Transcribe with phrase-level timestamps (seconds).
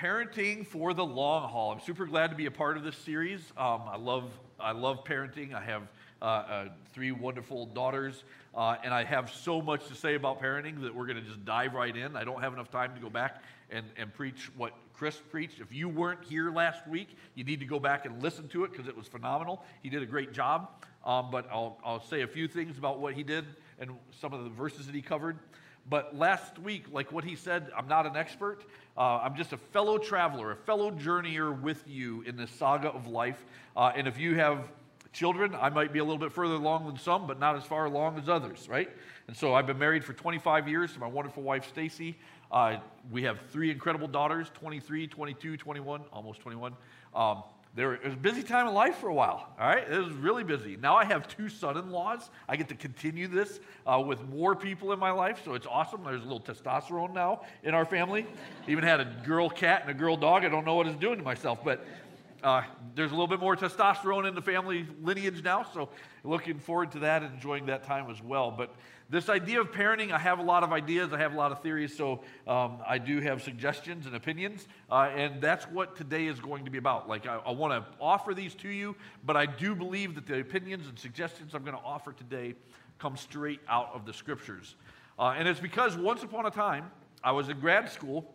[0.00, 1.72] parenting for the long haul.
[1.72, 3.40] I'm super glad to be a part of this series.
[3.58, 5.52] Um, I love I love parenting.
[5.52, 5.82] I have
[6.22, 8.24] uh, uh, three wonderful daughters,
[8.54, 11.44] uh, and I have so much to say about parenting that we're going to just
[11.44, 12.16] dive right in.
[12.16, 15.60] I don't have enough time to go back and, and preach what Chris preached.
[15.60, 18.72] If you weren't here last week, you need to go back and listen to it
[18.72, 19.62] because it was phenomenal.
[19.82, 20.70] He did a great job.
[21.04, 23.46] Um, but I'll, I'll say a few things about what he did
[23.78, 25.38] and some of the verses that he covered.
[25.88, 28.64] But last week, like what he said, I'm not an expert.
[28.96, 33.06] Uh, I'm just a fellow traveler, a fellow journeyer with you in this saga of
[33.06, 33.44] life.
[33.76, 34.68] Uh, and if you have
[35.12, 37.86] children, I might be a little bit further along than some, but not as far
[37.86, 38.88] along as others, right?
[39.26, 42.16] And so I've been married for 25 years to my wonderful wife, Stacy.
[42.50, 42.78] Uh,
[43.10, 46.74] we have three incredible daughters 23, 22, 21, almost 21.
[47.14, 47.42] Um,
[47.76, 49.88] it was a busy time of life for a while, all right?
[49.88, 50.76] It was really busy.
[50.76, 52.30] Now I have two son in laws.
[52.48, 56.02] I get to continue this uh, with more people in my life, so it's awesome.
[56.04, 58.26] There's a little testosterone now in our family.
[58.66, 60.44] Even had a girl cat and a girl dog.
[60.44, 61.84] I don't know what it's doing to myself, but
[62.42, 62.62] uh,
[62.94, 65.88] there's a little bit more testosterone in the family lineage now, so
[66.24, 68.50] looking forward to that and enjoying that time as well.
[68.50, 68.74] But
[69.08, 71.62] this idea of parenting, I have a lot of ideas, I have a lot of
[71.62, 76.38] theories, so um, I do have suggestions and opinions, uh, and that's what today is
[76.38, 77.08] going to be about.
[77.08, 78.94] Like, I, I want to offer these to you,
[79.24, 82.54] but I do believe that the opinions and suggestions I'm going to offer today
[82.98, 84.76] come straight out of the scriptures.
[85.18, 86.90] Uh, and it's because once upon a time,
[87.22, 88.32] I was in grad school,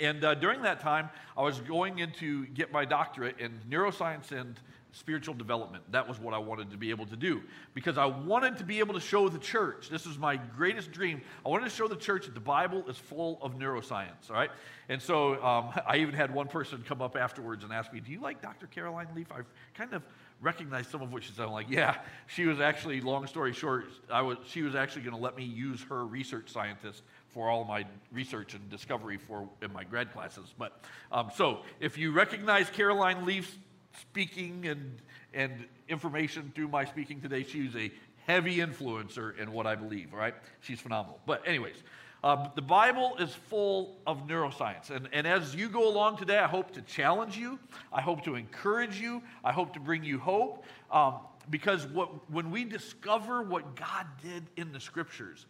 [0.00, 4.32] and uh, during that time, I was going in to get my doctorate in neuroscience
[4.32, 4.58] and
[4.92, 5.82] spiritual development.
[5.90, 7.42] That was what I wanted to be able to do
[7.74, 9.88] because I wanted to be able to show the church.
[9.88, 11.22] This was my greatest dream.
[11.44, 14.50] I wanted to show the church that the Bible is full of neuroscience, all right?
[14.88, 18.12] And so um, I even had one person come up afterwards and ask me, Do
[18.12, 18.66] you like Dr.
[18.66, 19.28] Caroline Leaf?
[19.32, 20.02] I've kind of
[20.42, 21.46] recognized some of what she said.
[21.46, 25.16] I'm like, Yeah, she was actually, long story short, I was, she was actually going
[25.16, 29.72] to let me use her research scientist for all my research and discovery for in
[29.72, 30.54] my grad classes.
[30.58, 30.80] But
[31.10, 33.56] um, so if you recognize Caroline Leaf's
[34.00, 35.00] speaking and,
[35.34, 37.44] and information through my speaking today.
[37.44, 37.90] She's a
[38.26, 40.34] heavy influencer in what I believe, all right?
[40.60, 41.20] She's phenomenal.
[41.26, 41.76] But, anyways,
[42.24, 44.90] um, the Bible is full of neuroscience.
[44.90, 47.58] And, and as you go along today, I hope to challenge you.
[47.92, 49.22] I hope to encourage you.
[49.44, 50.64] I hope to bring you hope.
[50.90, 51.16] Um,
[51.50, 55.46] because what, when we discover what God did in the scriptures,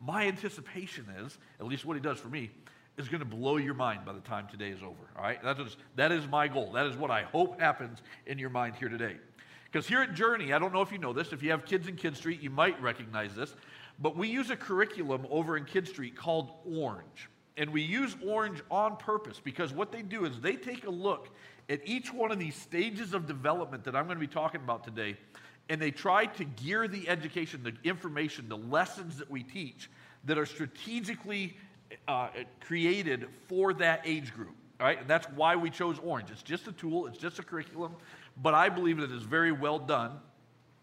[0.00, 2.50] my anticipation is, at least what He does for me,
[2.96, 5.10] is going to blow your mind by the time today is over.
[5.16, 5.42] All right?
[5.42, 6.72] That is, that is my goal.
[6.72, 9.16] That is what I hope happens in your mind here today.
[9.64, 11.88] Because here at Journey, I don't know if you know this, if you have kids
[11.88, 13.54] in Kid Street, you might recognize this,
[13.98, 17.28] but we use a curriculum over in Kid Street called Orange.
[17.56, 21.28] And we use Orange on purpose because what they do is they take a look
[21.68, 24.84] at each one of these stages of development that I'm going to be talking about
[24.84, 25.16] today,
[25.68, 29.90] and they try to gear the education, the information, the lessons that we teach
[30.24, 31.56] that are strategically
[32.08, 32.28] uh,
[32.60, 34.54] created for that age group.
[34.80, 36.30] All right, and that's why we chose Orange.
[36.30, 37.94] It's just a tool, it's just a curriculum,
[38.42, 40.12] but I believe that it is very well done,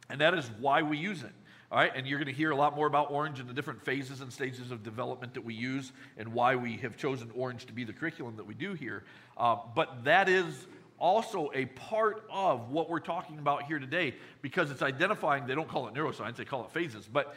[0.10, 1.34] and that is why we use it.
[1.72, 3.82] All right, and you're going to hear a lot more about Orange and the different
[3.82, 7.74] phases and stages of development that we use and why we have chosen Orange to
[7.74, 9.04] be the curriculum that we do here.
[9.38, 10.68] Uh, but that is
[11.02, 15.68] also a part of what we're talking about here today because it's identifying, they don't
[15.68, 17.36] call it neuroscience, they call it phases, but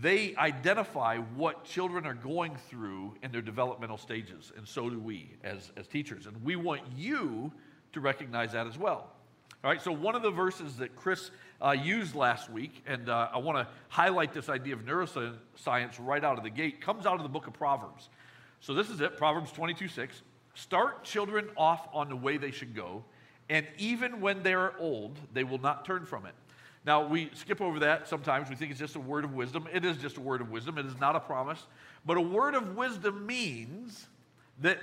[0.00, 5.28] they identify what children are going through in their developmental stages, and so do we
[5.42, 6.26] as, as teachers.
[6.26, 7.52] And we want you
[7.92, 9.10] to recognize that as well.
[9.62, 11.30] All right, so one of the verses that Chris
[11.64, 16.22] uh, used last week, and uh, I want to highlight this idea of neuroscience right
[16.22, 18.08] out of the gate, comes out of the book of Proverbs.
[18.60, 20.22] So this is it Proverbs 22 6.
[20.54, 23.04] Start children off on the way they should go,
[23.48, 26.34] and even when they are old, they will not turn from it.
[26.86, 28.50] Now, we skip over that sometimes.
[28.50, 29.66] We think it's just a word of wisdom.
[29.72, 31.66] It is just a word of wisdom, it is not a promise.
[32.06, 34.06] But a word of wisdom means
[34.60, 34.80] that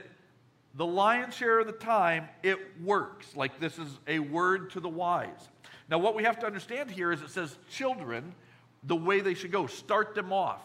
[0.76, 3.36] the lion's share of the time it works.
[3.36, 5.50] Like this is a word to the wise.
[5.90, 8.34] Now, what we have to understand here is it says children,
[8.84, 10.62] the way they should go, start them off.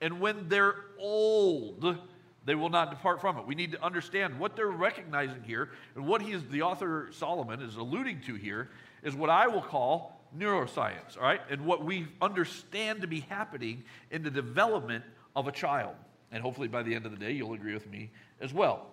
[0.00, 1.98] And when they're old,
[2.46, 3.46] they will not depart from it.
[3.46, 7.60] We need to understand what they're recognizing here, and what he is, the author Solomon
[7.60, 8.70] is alluding to here,
[9.02, 11.40] is what I will call neuroscience, all right?
[11.50, 15.04] And what we understand to be happening in the development
[15.34, 15.94] of a child.
[16.32, 18.10] And hopefully by the end of the day, you'll agree with me
[18.40, 18.86] as well.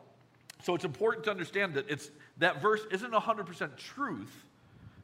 [0.63, 4.45] So it's important to understand that it's, that verse isn't 100% truth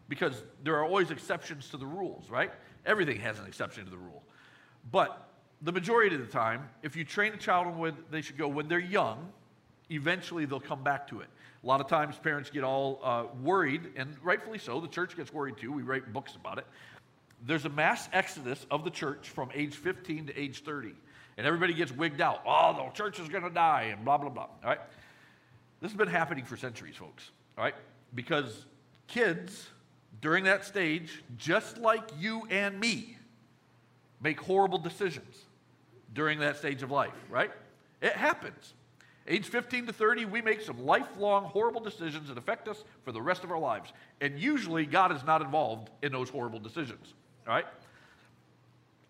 [0.08, 2.52] because there are always exceptions to the rules, right?
[2.86, 4.24] Everything has an exception to the rule.
[4.92, 5.29] But
[5.62, 8.48] the majority of the time, if you train a child on when they should go
[8.48, 9.30] when they're young,
[9.92, 11.28] eventually they'll come back to it.
[11.64, 14.80] A lot of times parents get all uh, worried, and rightfully so.
[14.80, 15.72] The church gets worried too.
[15.74, 16.66] We write books about it.
[17.46, 20.94] There's a mass exodus of the church from age 15 to age 30.
[21.38, 22.42] And everybody gets wigged out.
[22.46, 24.44] Oh, the church is going to die, and blah, blah, blah.
[24.44, 24.80] All right?
[25.82, 27.76] This has been happening for centuries, folks, all right?
[28.14, 28.66] Because
[29.08, 29.68] kids
[30.22, 33.18] during that stage, just like you and me,
[34.22, 35.46] make horrible decisions
[36.14, 37.52] during that stage of life, right?
[38.02, 38.74] It happens.
[39.28, 43.22] Age 15 to 30, we make some lifelong horrible decisions that affect us for the
[43.22, 43.94] rest of our lives.
[44.22, 47.14] And usually, God is not involved in those horrible decisions,
[47.46, 47.66] right?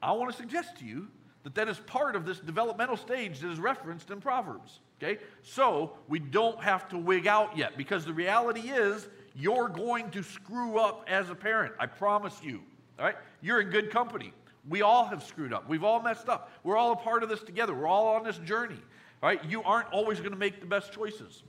[0.01, 1.07] I want to suggest to you
[1.43, 4.79] that that is part of this developmental stage that is referenced in Proverbs.
[5.01, 5.21] Okay?
[5.41, 10.23] So we don't have to wig out yet because the reality is you're going to
[10.23, 11.73] screw up as a parent.
[11.79, 12.61] I promise you.
[12.97, 13.15] All right?
[13.41, 14.33] You're in good company.
[14.69, 15.67] We all have screwed up.
[15.67, 16.51] We've all messed up.
[16.63, 17.73] We're all a part of this together.
[17.73, 18.79] We're all on this journey.
[19.21, 19.43] right?
[19.43, 21.43] You aren't always going to make the best choices.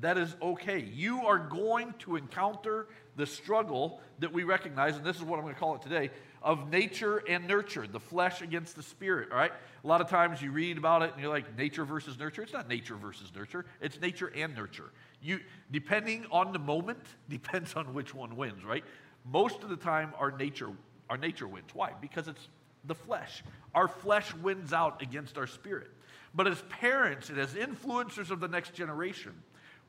[0.00, 0.80] That is okay.
[0.80, 5.42] You are going to encounter the struggle that we recognize, and this is what I'm
[5.42, 6.10] going to call it today
[6.42, 9.52] of nature and nurture, the flesh against the spirit, right?
[9.82, 12.42] A lot of times you read about it and you're like, nature versus nurture.
[12.42, 14.90] It's not nature versus nurture, it's nature and nurture.
[15.20, 15.40] You,
[15.72, 18.84] depending on the moment, depends on which one wins, right?
[19.24, 20.70] Most of the time, our nature,
[21.10, 21.70] our nature wins.
[21.74, 21.92] Why?
[22.00, 22.48] Because it's
[22.84, 23.42] the flesh.
[23.74, 25.88] Our flesh wins out against our spirit.
[26.34, 29.32] But as parents and as influencers of the next generation,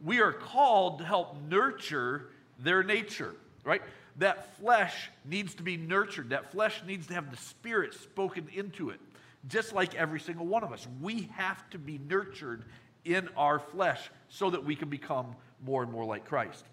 [0.04, 2.30] we are called to help nurture
[2.60, 3.82] their nature, right?
[4.20, 6.30] that flesh needs to be nurtured.
[6.30, 9.00] That flesh needs to have the Spirit spoken into it,
[9.48, 10.88] just like every single one of us.
[11.02, 12.64] We have to be nurtured
[13.06, 15.36] in our flesh so that we can become
[15.66, 16.66] more and more like Christ.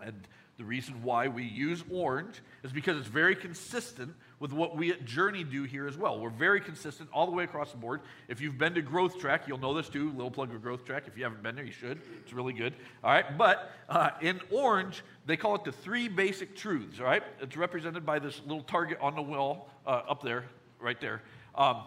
[0.00, 4.92] And the reason why we use orange is because it's very consistent with what we
[4.92, 6.20] at Journey do here as well.
[6.20, 8.02] We're very consistent all the way across the board.
[8.28, 10.10] If you've been to Growth Track, you'll know this too.
[10.10, 11.04] Little plug of Growth Track.
[11.08, 12.00] If you haven't been there, you should.
[12.22, 12.74] It's really good.
[13.02, 13.36] All right.
[13.36, 17.00] But uh, in orange, they call it the three basic truths.
[17.00, 17.24] All right.
[17.40, 20.44] It's represented by this little target on the wall uh, up there,
[20.78, 21.22] right there.
[21.56, 21.82] Um,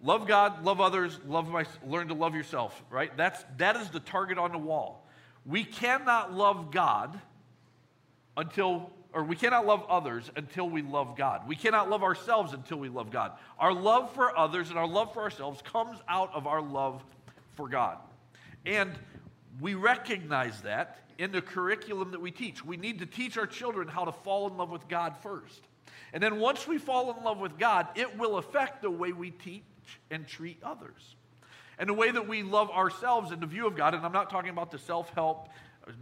[0.00, 2.84] love God, love others, love my, learn to love yourself.
[2.88, 3.16] Right.
[3.16, 5.08] That's that is the target on the wall.
[5.44, 7.20] We cannot love God
[8.36, 11.48] until, or we cannot love others until we love God.
[11.48, 13.32] We cannot love ourselves until we love God.
[13.58, 17.02] Our love for others and our love for ourselves comes out of our love
[17.54, 17.98] for God.
[18.64, 18.92] And
[19.60, 22.64] we recognize that in the curriculum that we teach.
[22.64, 25.62] We need to teach our children how to fall in love with God first.
[26.12, 29.30] And then once we fall in love with God, it will affect the way we
[29.30, 29.62] teach
[30.10, 31.16] and treat others.
[31.78, 34.30] And the way that we love ourselves in the view of God, and I'm not
[34.30, 35.48] talking about the self help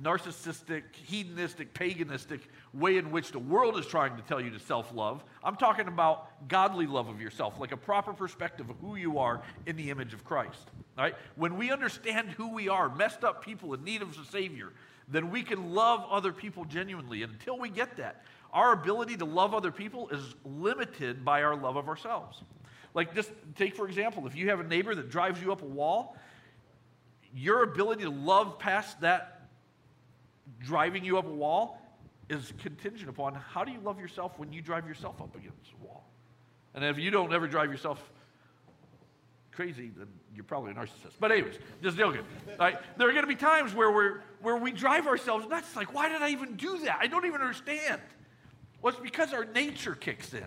[0.03, 2.41] narcissistic, hedonistic, paganistic
[2.73, 5.23] way in which the world is trying to tell you to self love.
[5.43, 9.43] I'm talking about godly love of yourself, like a proper perspective of who you are
[9.67, 10.71] in the image of Christ.
[10.97, 11.15] Right?
[11.37, 14.73] When we understand who we are, messed up people in need of a Savior,
[15.09, 17.23] then we can love other people genuinely.
[17.23, 21.57] And until we get that, our ability to love other people is limited by our
[21.57, 22.43] love of ourselves.
[22.95, 25.67] Like, just take for example, if you have a neighbor that drives you up a
[25.67, 26.17] wall,
[27.35, 29.34] your ability to love past that
[30.61, 31.81] driving you up a wall
[32.29, 35.85] is contingent upon how do you love yourself when you drive yourself up against a
[35.85, 36.09] wall.
[36.75, 38.03] And if you don't ever drive yourself
[39.53, 41.15] crazy, then you're probably a narcissist.
[41.21, 42.23] But anyways, just joking.
[42.59, 42.77] Right?
[42.97, 45.77] There are going to be times where we're where we drive ourselves nuts.
[45.77, 46.99] Like, why did I even do that?
[47.01, 48.01] I don't even understand.
[48.83, 50.47] Well, it's because our nature kicks in,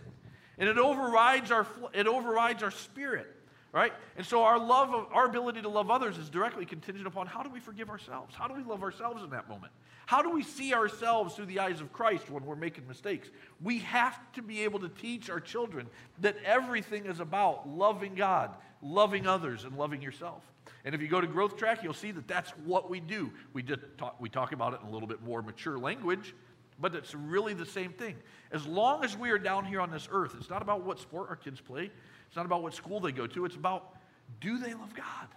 [0.57, 3.36] and it overrides our it overrides our spirit
[3.71, 3.93] right?
[4.15, 7.43] And so our love, of, our ability to love others is directly contingent upon how
[7.43, 8.35] do we forgive ourselves?
[8.35, 9.71] How do we love ourselves in that moment?
[10.05, 13.29] How do we see ourselves through the eyes of Christ when we're making mistakes?
[13.61, 15.87] We have to be able to teach our children
[16.21, 20.43] that everything is about loving God, loving others, and loving yourself.
[20.85, 23.31] And if you go to Growth Track, you'll see that that's what we do.
[23.51, 26.33] We talk, we talk about it in a little bit more mature language,
[26.79, 28.15] but it's really the same thing.
[28.51, 31.29] As long as we are down here on this earth, it's not about what sport
[31.29, 31.89] our kids play.
[32.27, 33.95] It's not about what school they go to, it's about
[34.41, 35.27] do they love God?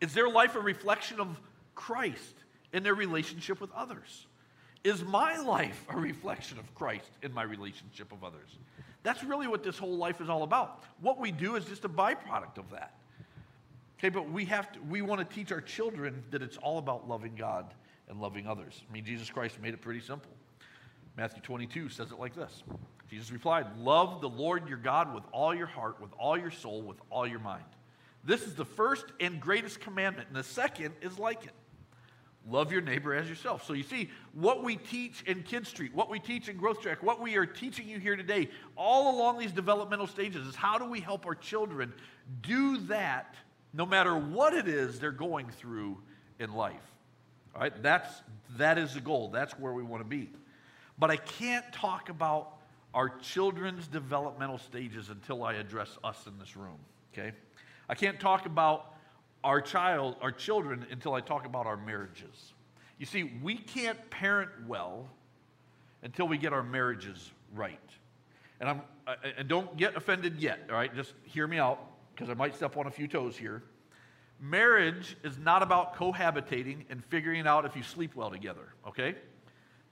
[0.00, 1.40] Is their life a reflection of
[1.74, 2.34] Christ
[2.72, 4.26] in their relationship with others?
[4.84, 8.48] Is my life a reflection of Christ in my relationship with others?
[9.04, 10.82] That's really what this whole life is all about.
[11.00, 12.94] What we do is just a byproduct of that.
[13.98, 17.08] Okay, but we have to, we want to teach our children that it's all about
[17.08, 17.72] loving God
[18.12, 18.82] and loving others.
[18.88, 20.30] I mean, Jesus Christ made it pretty simple.
[21.16, 22.62] Matthew 22 says it like this
[23.10, 26.82] Jesus replied, Love the Lord your God with all your heart, with all your soul,
[26.82, 27.64] with all your mind.
[28.22, 31.52] This is the first and greatest commandment, and the second is like it.
[32.48, 33.64] Love your neighbor as yourself.
[33.64, 37.02] So you see, what we teach in Kid Street, what we teach in Growth Track,
[37.02, 40.84] what we are teaching you here today, all along these developmental stages is how do
[40.84, 41.92] we help our children
[42.42, 43.36] do that
[43.72, 45.98] no matter what it is they're going through
[46.38, 46.91] in life.
[47.54, 48.22] Right, that's
[48.56, 49.28] that is the goal.
[49.28, 50.30] That's where we want to be.
[50.98, 52.54] But I can't talk about
[52.94, 56.78] our children's developmental stages until I address us in this room,
[57.12, 57.32] okay?
[57.88, 58.94] I can't talk about
[59.42, 62.52] our child, our children, until I talk about our marriages.
[62.98, 65.08] You see, we can't parent well
[66.02, 67.78] until we get our marriages right.
[68.60, 68.82] And I'm
[69.36, 70.94] and don't get offended yet, all right?
[70.94, 71.80] Just hear me out
[72.14, 73.64] because I might step on a few toes here.
[74.44, 79.14] Marriage is not about cohabitating and figuring out if you sleep well together, okay?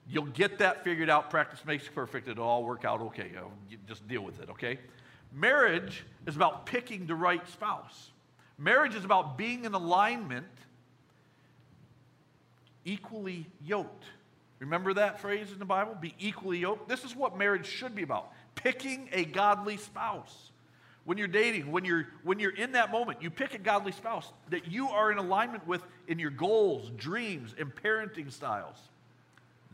[0.09, 1.29] You'll get that figured out.
[1.29, 2.27] Practice makes perfect.
[2.27, 3.31] It'll all work out okay.
[3.87, 4.77] just deal with it, okay?
[5.31, 8.11] Marriage is about picking the right spouse.
[8.57, 10.45] Marriage is about being in alignment,
[12.83, 14.03] equally yoked.
[14.59, 15.95] Remember that phrase in the Bible?
[15.95, 16.89] Be equally yoked.
[16.89, 20.50] This is what marriage should be about picking a godly spouse.
[21.03, 24.31] When you're dating, when you're, when you're in that moment, you pick a godly spouse
[24.49, 28.77] that you are in alignment with in your goals, dreams, and parenting styles.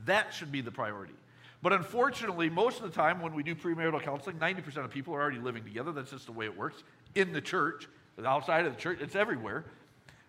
[0.05, 1.13] That should be the priority.
[1.61, 5.21] But unfortunately, most of the time when we do premarital counseling, 90% of people are
[5.21, 5.91] already living together.
[5.91, 6.83] That's just the way it works
[7.15, 7.87] in the church,
[8.25, 9.65] outside of the church, it's everywhere.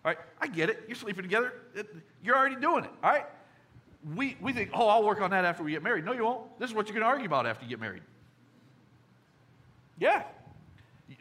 [0.05, 0.85] All right, I get it.
[0.87, 1.53] You're sleeping together.
[1.75, 1.87] It,
[2.23, 2.91] you're already doing it.
[3.03, 3.27] All right.
[4.15, 6.05] We, we think, oh, I'll work on that after we get married.
[6.05, 6.59] No, you won't.
[6.59, 8.03] This is what you're going to argue about after you get married.
[9.99, 10.23] Yeah.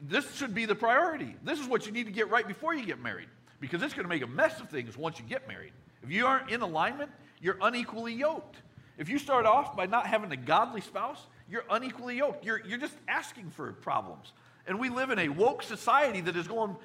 [0.01, 1.35] This should be the priority.
[1.43, 3.27] This is what you need to get right before you get married
[3.59, 5.71] because it's going to make a mess of things once you get married.
[6.03, 7.11] If you aren't in alignment,
[7.41, 8.57] you're unequally yoked.
[8.97, 12.45] If you start off by not having a godly spouse, you're unequally yoked.
[12.45, 14.33] You're, you're just asking for problems.
[14.67, 16.75] And we live in a woke society that is going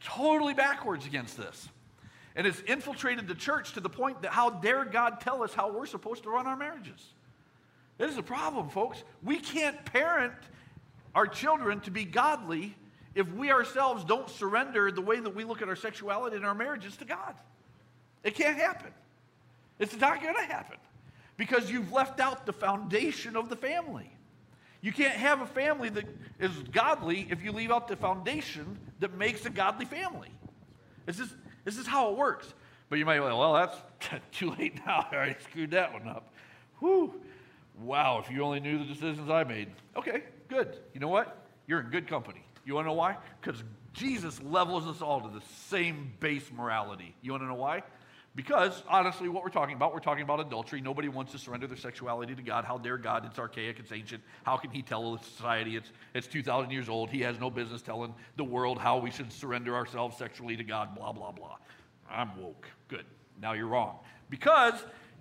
[0.00, 1.68] totally backwards against this.
[2.36, 5.72] And it's infiltrated the church to the point that how dare God tell us how
[5.72, 7.12] we're supposed to run our marriages?
[7.96, 9.02] This is a problem, folks.
[9.22, 10.34] We can't parent
[11.14, 12.74] our children to be godly
[13.14, 16.54] if we ourselves don't surrender the way that we look at our sexuality and our
[16.54, 17.34] marriages to God.
[18.22, 18.92] It can't happen.
[19.78, 20.76] It's not going to happen
[21.36, 24.10] because you've left out the foundation of the family.
[24.80, 26.04] You can't have a family that
[26.38, 30.30] is godly if you leave out the foundation that makes a godly family.
[31.06, 31.34] This is,
[31.64, 32.52] this is how it works.
[32.88, 33.76] But you might be like, well, that's
[34.32, 35.06] too late now.
[35.10, 36.32] I already screwed that one up.
[36.80, 37.20] Whew.
[37.80, 39.68] Wow, if you only knew the decisions I made.
[39.96, 40.76] Okay, good.
[40.94, 41.46] You know what?
[41.66, 42.44] You're in good company.
[42.64, 43.16] You want to know why?
[43.40, 43.62] Because
[43.92, 47.14] Jesus levels us all to the same base morality.
[47.22, 47.82] You want to know why?
[48.34, 50.80] Because honestly, what we're talking about, we're talking about adultery.
[50.80, 52.64] Nobody wants to surrender their sexuality to God.
[52.64, 53.24] How dare God?
[53.26, 54.22] It's archaic, it's ancient.
[54.44, 57.10] How can He tell the society it's, it's 2,000 years old?
[57.10, 60.94] He has no business telling the world how we should surrender ourselves sexually to God,
[60.94, 61.56] blah, blah, blah.
[62.08, 62.68] I'm woke.
[62.86, 63.06] Good.
[63.42, 63.98] Now you're wrong.
[64.30, 64.74] Because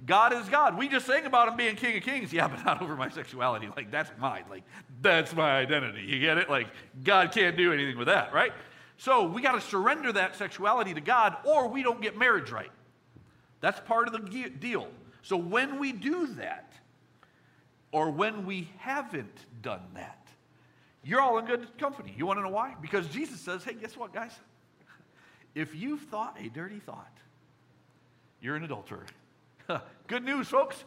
[0.05, 0.77] God is God.
[0.77, 2.31] We just sang about him being King of Kings.
[2.31, 3.69] Yeah, but not over my sexuality.
[3.75, 4.45] Like, that's mine.
[4.49, 4.63] Like,
[5.01, 6.03] that's my identity.
[6.03, 6.49] You get it?
[6.49, 6.67] Like,
[7.03, 8.53] God can't do anything with that, right?
[8.97, 12.71] So we got to surrender that sexuality to God or we don't get marriage right.
[13.59, 14.87] That's part of the deal.
[15.21, 16.71] So when we do that,
[17.91, 20.27] or when we haven't done that,
[21.03, 22.13] you're all in good company.
[22.17, 22.75] You want to know why?
[22.81, 24.33] Because Jesus says, hey, guess what, guys?
[25.55, 27.17] If you've thought a dirty thought,
[28.41, 29.05] you're an adulterer.
[30.07, 30.83] Good news, folks.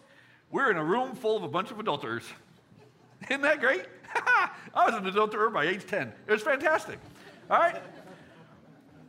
[0.51, 2.25] We're in a room full of a bunch of adulterers.
[3.31, 3.87] Isn't that great?
[4.75, 6.13] I was an adulterer by age 10.
[6.27, 6.99] It was fantastic.
[7.51, 7.81] All right?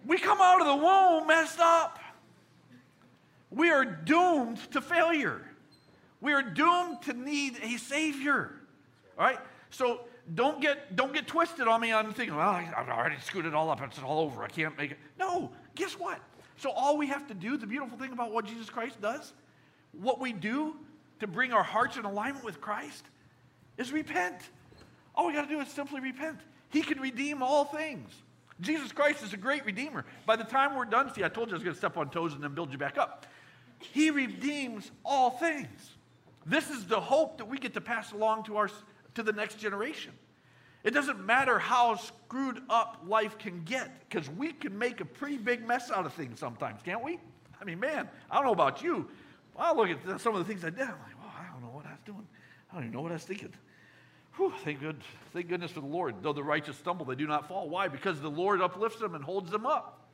[0.05, 1.99] We come out of the womb messed up.
[3.49, 5.41] We are doomed to failure.
[6.21, 8.51] We are doomed to need a Savior.
[9.17, 9.39] All right?
[9.69, 10.01] So
[10.35, 13.69] don't get, don't get twisted on me on thinking, well, I've already screwed it all
[13.69, 13.81] up.
[13.81, 14.43] It's all over.
[14.43, 14.97] I can't make it.
[15.19, 16.19] No, guess what?
[16.57, 19.33] So all we have to do, the beautiful thing about what Jesus Christ does,
[19.99, 20.75] what we do
[21.19, 23.05] to bring our hearts in alignment with Christ
[23.77, 24.37] is repent.
[25.15, 26.39] All we got to do is simply repent.
[26.69, 28.09] He can redeem all things.
[28.61, 30.05] Jesus Christ is a great redeemer.
[30.25, 32.09] By the time we're done, see, I told you I was going to step on
[32.09, 33.25] toes and then build you back up.
[33.79, 35.91] He redeems all things.
[36.45, 38.69] This is the hope that we get to pass along to, our,
[39.15, 40.11] to the next generation.
[40.83, 45.37] It doesn't matter how screwed up life can get, because we can make a pretty
[45.37, 47.19] big mess out of things sometimes, can't we?
[47.59, 49.07] I mean, man, I don't know about you,
[49.57, 50.81] I look at some of the things I did.
[50.81, 52.27] I'm like, well, I don't know what I was doing.
[52.71, 53.53] I don't even know what I was thinking.
[54.37, 55.01] Whew, thank, good,
[55.33, 56.15] thank goodness for the Lord.
[56.21, 57.69] Though the righteous stumble, they do not fall.
[57.69, 57.87] Why?
[57.87, 60.07] Because the Lord uplifts them and holds them up.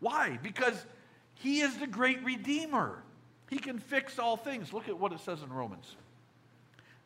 [0.00, 0.38] Why?
[0.42, 0.86] Because
[1.34, 3.02] He is the great Redeemer.
[3.50, 4.72] He can fix all things.
[4.72, 5.96] Look at what it says in Romans.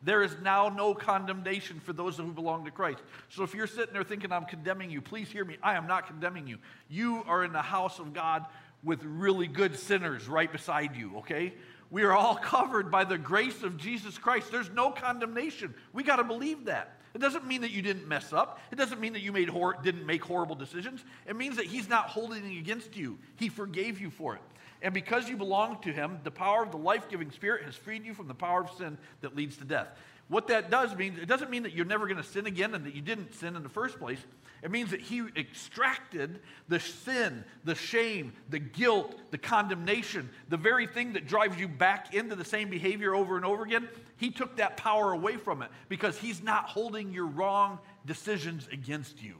[0.01, 2.99] There is now no condemnation for those who belong to Christ.
[3.29, 5.57] So if you're sitting there thinking I'm condemning you, please hear me.
[5.61, 6.57] I am not condemning you.
[6.87, 8.45] You are in the house of God
[8.83, 11.53] with really good sinners right beside you, okay?
[11.91, 14.51] We are all covered by the grace of Jesus Christ.
[14.51, 15.73] There's no condemnation.
[15.93, 16.95] We got to believe that.
[17.13, 18.59] It doesn't mean that you didn't mess up.
[18.71, 21.03] It doesn't mean that you made hor- didn't make horrible decisions.
[21.25, 23.17] It means that He's not holding it against you.
[23.37, 24.41] He forgave you for it.
[24.81, 28.05] And because you belong to Him, the power of the life giving Spirit has freed
[28.05, 29.87] you from the power of sin that leads to death.
[30.27, 32.85] What that does means, it doesn't mean that you're never going to sin again and
[32.85, 34.19] that you didn't sin in the first place.
[34.61, 40.85] It means that he extracted the sin, the shame, the guilt, the condemnation, the very
[40.85, 43.87] thing that drives you back into the same behavior over and over again.
[44.17, 49.23] He took that power away from it because he's not holding your wrong decisions against
[49.23, 49.35] you.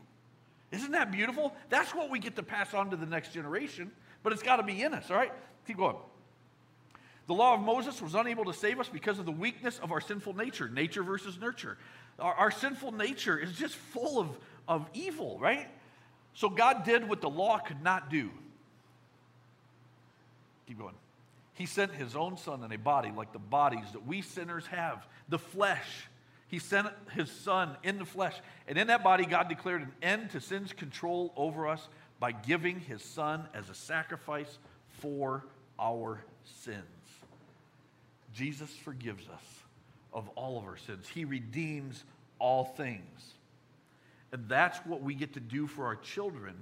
[0.71, 1.53] Isn't that beautiful?
[1.69, 3.91] That's what we get to pass on to the next generation,
[4.23, 5.33] but it's got to be in us, all right?
[5.67, 5.97] Keep going.
[7.27, 10.01] The law of Moses was unable to save us because of the weakness of our
[10.01, 11.77] sinful nature, nature versus nurture.
[12.17, 14.37] Our, our sinful nature is just full of,
[14.69, 15.67] of evil, right?
[16.33, 18.29] So God did what the law could not do.
[20.67, 20.95] Keep going.
[21.55, 25.05] He sent his own son in a body like the bodies that we sinners have,
[25.27, 26.07] the flesh.
[26.47, 28.35] He sent his son in the flesh.
[28.67, 32.79] And in that body, God declared an end to sin's control over us by giving
[32.79, 34.59] his son as a sacrifice
[35.01, 35.43] for
[35.77, 36.23] our
[36.63, 36.85] sins.
[38.33, 39.43] Jesus forgives us
[40.13, 42.03] of all of our sins, he redeems
[42.39, 43.33] all things.
[44.31, 46.55] And that's what we get to do for our children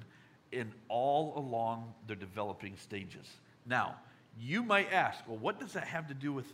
[0.52, 3.28] in all along their developing stages.
[3.66, 3.96] Now,
[4.40, 6.54] you might ask, well, what does that have to do with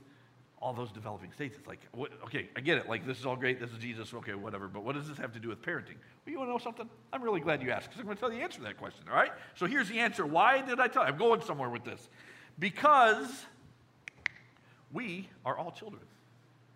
[0.60, 1.58] all those developing stages?
[1.60, 2.90] It's Like, what, okay, I get it.
[2.90, 3.60] Like, this is all great.
[3.60, 4.14] This is Jesus.
[4.14, 4.68] Okay, whatever.
[4.68, 5.98] But what does this have to do with parenting?
[6.26, 6.90] Well, you want to know something?
[7.12, 8.78] I'm really glad you asked because I'm going to tell you the answer to that
[8.78, 9.04] question.
[9.10, 9.32] All right?
[9.56, 10.26] So here's the answer.
[10.26, 11.10] Why did I tell you?
[11.10, 12.10] I'm going somewhere with this.
[12.58, 13.46] Because
[14.92, 16.02] we are all children.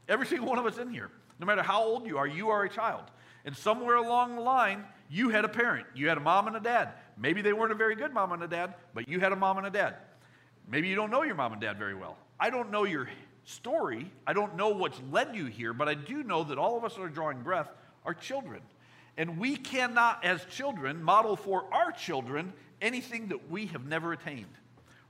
[0.10, 1.10] Every single one of us in here.
[1.40, 3.04] No matter how old you are, you are a child.
[3.48, 5.88] And somewhere along the line, you had a parent.
[5.96, 6.90] You had a mom and a dad.
[7.18, 9.58] Maybe they weren't a very good mom and a dad, but you had a mom
[9.58, 9.96] and a dad.
[10.68, 12.18] Maybe you don't know your mom and dad very well.
[12.38, 13.08] I don't know your
[13.46, 14.12] story.
[14.28, 16.96] I don't know what's led you here, but I do know that all of us
[16.96, 17.70] that are drawing breath
[18.06, 18.62] are children.
[19.16, 22.52] And we cannot, as children, model for our children
[22.82, 24.54] anything that we have never attained.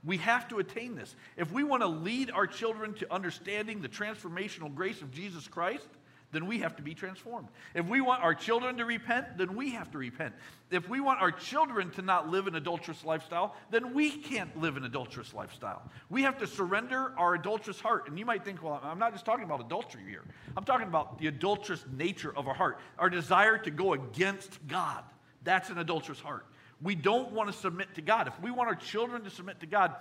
[0.04, 1.16] We have to attain this.
[1.36, 5.88] If we want to lead our children to understanding the transformational grace of Jesus Christ,
[6.30, 7.48] then we have to be transformed.
[7.74, 10.34] If we want our children to repent, then we have to repent.
[10.70, 14.76] If we want our children to not live an adulterous lifestyle, then we can't live
[14.76, 15.82] an adulterous lifestyle.
[16.10, 18.08] We have to surrender our adulterous heart.
[18.08, 20.24] And you might think, well, I'm not just talking about adultery here.
[20.56, 25.04] I'm talking about the adulterous nature of our heart, our desire to go against God.
[25.44, 26.44] That's an adulterous heart.
[26.82, 28.28] We don't want to submit to God.
[28.28, 29.94] If we want our children to submit to God,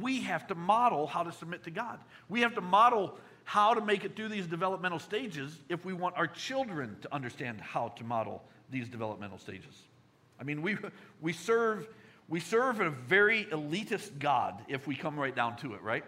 [0.00, 1.98] we have to model how to submit to God.
[2.28, 6.16] We have to model how to make it through these developmental stages if we want
[6.16, 9.82] our children to understand how to model these developmental stages.
[10.40, 10.76] I mean, we,
[11.20, 11.86] we, serve,
[12.28, 16.04] we serve a very elitist God if we come right down to it, right?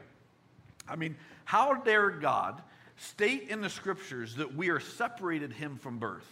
[0.89, 2.63] I mean, how dare God
[2.97, 6.27] state in the scriptures that we are separated him from birth?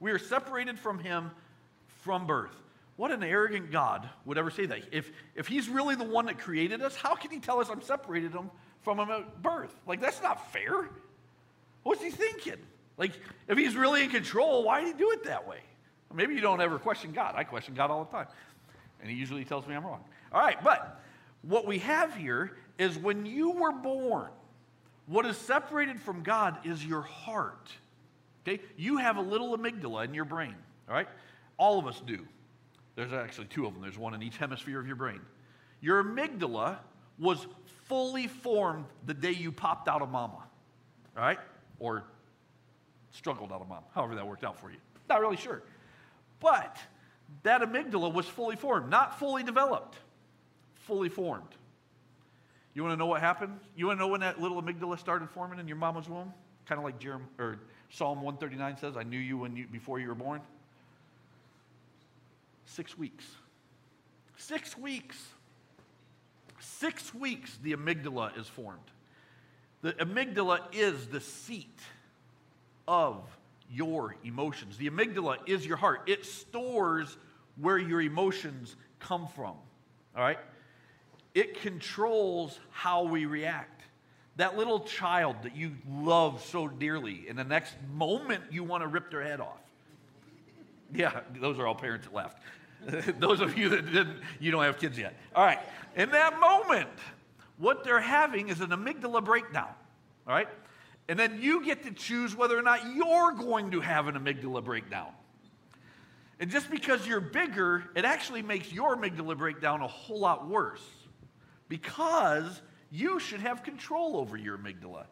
[0.00, 1.30] We are separated from him
[2.02, 2.54] from birth.
[2.96, 4.80] What an arrogant God would ever say that.
[4.92, 7.82] If, if he's really the one that created us, how can he tell us I'm
[7.82, 8.50] separated him
[8.82, 9.74] from him at birth?
[9.86, 10.88] Like, that's not fair.
[11.82, 12.56] What's he thinking?
[12.96, 13.12] Like,
[13.48, 15.60] if he's really in control, why did he do it that way?
[16.12, 17.34] Maybe you don't ever question God.
[17.36, 18.26] I question God all the time.
[19.00, 20.04] And he usually tells me I'm wrong.
[20.32, 21.00] All right, but
[21.42, 24.30] what we have here is when you were born,
[25.06, 27.70] what is separated from God is your heart.
[28.46, 28.62] Okay?
[28.76, 30.54] You have a little amygdala in your brain,
[30.88, 31.08] all right?
[31.56, 32.26] All of us do.
[32.96, 35.20] There's actually two of them, there's one in each hemisphere of your brain.
[35.80, 36.78] Your amygdala
[37.18, 37.46] was
[37.90, 40.38] fully formed the day you popped out of mama,
[41.16, 41.40] all right?
[41.80, 42.04] Or
[43.10, 44.76] struggled out of mom, however that worked out for you.
[45.08, 45.60] Not really sure.
[46.38, 46.76] But
[47.42, 49.96] that amygdala was fully formed, not fully developed,
[50.86, 51.48] fully formed.
[52.74, 53.58] You want to know what happened?
[53.74, 56.32] You want to know when that little amygdala started forming in your mama's womb?
[56.66, 60.06] Kind of like Jeremiah, or Psalm 139 says, I knew you, when you before you
[60.06, 60.40] were born.
[62.66, 63.24] Six weeks.
[64.36, 65.16] Six weeks.
[66.60, 68.78] Six weeks, the amygdala is formed.
[69.82, 71.80] The amygdala is the seat
[72.86, 73.22] of
[73.70, 74.76] your emotions.
[74.76, 77.16] The amygdala is your heart, it stores
[77.56, 79.54] where your emotions come from.
[80.16, 80.38] All right?
[81.34, 83.82] It controls how we react.
[84.36, 88.88] That little child that you love so dearly, in the next moment, you want to
[88.88, 89.60] rip their head off.
[90.92, 92.42] Yeah, those are all parents that left.
[93.18, 95.14] Those of you that didn't, you don't have kids yet.
[95.34, 95.58] All right.
[95.96, 96.88] In that moment,
[97.58, 99.68] what they're having is an amygdala breakdown.
[100.26, 100.48] All right.
[101.08, 104.64] And then you get to choose whether or not you're going to have an amygdala
[104.64, 105.08] breakdown.
[106.38, 110.84] And just because you're bigger, it actually makes your amygdala breakdown a whole lot worse
[111.68, 115.04] because you should have control over your amygdala.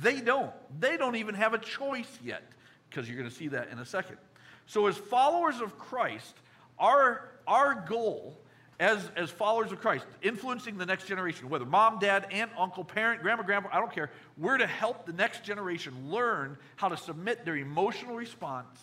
[0.00, 0.52] They don't.
[0.80, 2.42] They don't even have a choice yet
[2.90, 4.16] because you're going to see that in a second.
[4.66, 6.34] So, as followers of Christ,
[6.78, 8.36] our, our goal
[8.78, 13.22] as, as followers of Christ, influencing the next generation, whether mom, dad, aunt, uncle, parent,
[13.22, 17.44] grandma, grandpa, I don't care, we're to help the next generation learn how to submit
[17.44, 18.80] their emotional response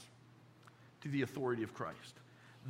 [1.02, 2.16] to the authority of Christ.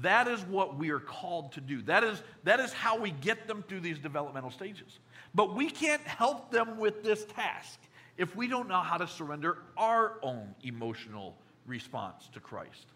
[0.02, 1.82] That is what we are called to do.
[1.84, 5.00] That is, that is how we get them through these developmental stages.
[5.36, 7.80] But we can't help them with this task
[8.18, 12.88] if we don't know how to surrender our own emotional response to Christ.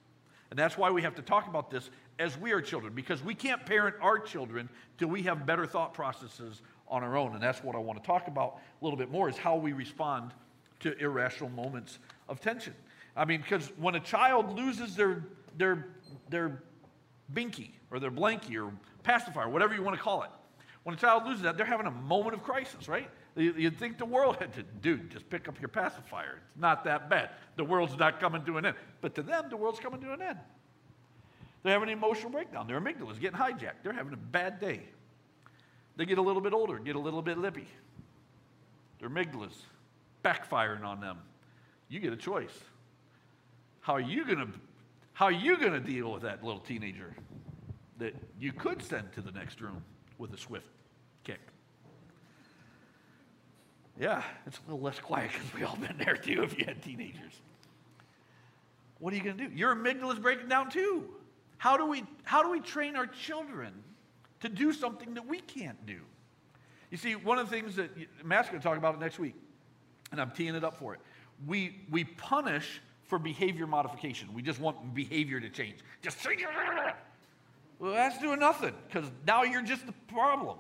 [0.50, 3.36] And that's why we have to talk about this as we are children, because we
[3.36, 7.34] can't parent our children till we have better thought processes on our own.
[7.34, 9.74] And that's what I want to talk about a little bit more is how we
[9.74, 10.34] respond
[10.80, 12.00] to irrational moments
[12.30, 12.74] of tension.
[13.16, 15.24] I mean, because when a child loses their,
[15.58, 15.88] their,
[16.30, 16.64] their
[17.34, 18.72] binky or their blankie or
[19.04, 20.30] pacifier, whatever you want to call it,
[20.84, 23.10] when a child loses that, they're having a moment of crisis, right?
[23.36, 26.40] You'd think the world had to, dude, just pick up your pacifier.
[26.50, 27.32] It's not that bad.
[27.56, 28.78] The world's not coming to an end.
[29.02, 30.40] But to them, the world's coming to an end.
[31.64, 32.68] They're having an emotional breakdown.
[32.68, 33.84] Their amygdala's getting hijacked.
[33.84, 34.82] They're having a bad day.
[35.96, 37.68] They get a little bit older, get a little bit lippy.
[39.00, 39.64] Their amygdala's
[40.24, 41.18] backfiring on them.
[41.90, 42.58] You get a choice.
[43.82, 44.48] How are you going to
[45.14, 47.12] how are you going to deal with that little teenager
[47.98, 49.84] that you could send to the next room
[50.20, 50.68] with a swift
[51.24, 51.40] kick?
[54.00, 56.84] Yeah, it's a little less quiet because we all been there too if you had
[56.84, 57.34] teenagers.
[59.00, 59.56] What are you going to do?
[59.56, 61.10] Your amygdala is breaking down too.
[61.58, 63.74] How do we how do we train our children
[64.42, 66.00] to do something that we can't do?
[66.92, 67.90] You see, one of the things that
[68.24, 69.36] Matt's going to talk about it next week,
[70.12, 71.00] and I'm teeing it up for it.
[71.46, 74.34] We we punish for behavior modification.
[74.34, 75.78] We just want behavior to change.
[76.02, 76.44] Just change.
[77.80, 80.58] Well, that's doing nothing because now you're just the problem.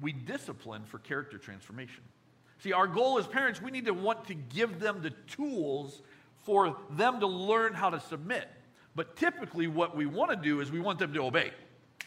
[0.00, 2.02] We discipline for character transformation.
[2.60, 6.02] See, our goal as parents, we need to want to give them the tools
[6.44, 8.48] for them to learn how to submit.
[8.94, 11.50] But typically, what we want to do is we want them to obey.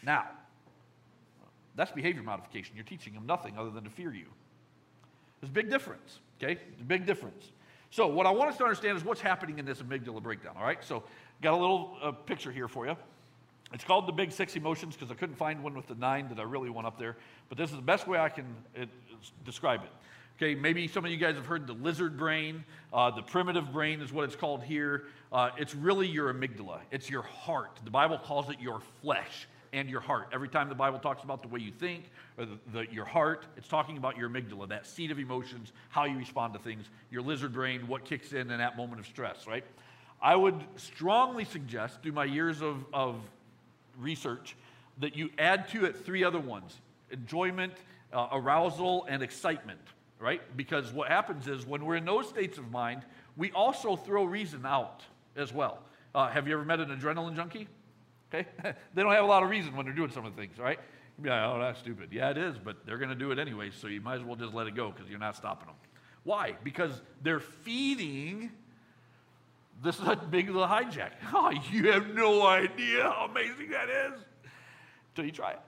[0.02, 0.26] Now,
[1.76, 2.74] that's behavior modification.
[2.74, 4.26] You're teaching them nothing other than to fear you.
[5.40, 6.58] There's a big difference, okay?
[6.86, 7.52] Big difference.
[7.90, 10.64] So, what I want us to understand is what's happening in this amygdala breakdown, all
[10.64, 10.82] right?
[10.82, 11.04] So,
[11.42, 12.96] got a little uh, picture here for you.
[13.72, 16.38] It's called the Big Six Emotions because I couldn't find one with the nine that
[16.38, 17.16] I really want up there.
[17.48, 18.88] But this is the best way I can it,
[19.44, 19.90] describe it.
[20.40, 22.64] Okay, maybe some of you guys have heard the lizard brain.
[22.92, 25.06] Uh, the primitive brain is what it's called here.
[25.32, 27.80] Uh, it's really your amygdala, it's your heart.
[27.82, 30.28] The Bible calls it your flesh and your heart.
[30.32, 32.04] Every time the Bible talks about the way you think
[32.38, 36.04] or the, the, your heart, it's talking about your amygdala, that seat of emotions, how
[36.04, 39.44] you respond to things, your lizard brain, what kicks in in that moment of stress,
[39.48, 39.64] right?
[40.22, 43.16] I would strongly suggest, through my years of, of
[43.98, 44.54] research,
[44.98, 46.76] that you add to it three other ones
[47.10, 47.72] enjoyment,
[48.12, 49.80] uh, arousal, and excitement
[50.18, 50.40] right?
[50.56, 53.02] Because what happens is when we're in those states of mind,
[53.36, 55.02] we also throw reason out
[55.36, 55.80] as well.
[56.14, 57.68] Uh, have you ever met an adrenaline junkie?
[58.32, 58.48] Okay?
[58.94, 60.78] they don't have a lot of reason when they're doing some of the things, right?
[61.22, 62.08] Yeah, oh, that's stupid.
[62.12, 64.36] Yeah, it is, but they're going to do it anyway, so you might as well
[64.36, 65.76] just let it go because you're not stopping them.
[66.24, 66.54] Why?
[66.62, 68.50] Because they're feeding
[69.82, 70.00] this
[70.30, 71.10] big little hijack.
[71.32, 74.20] Oh, you have no idea how amazing that is
[75.10, 75.60] until you try it.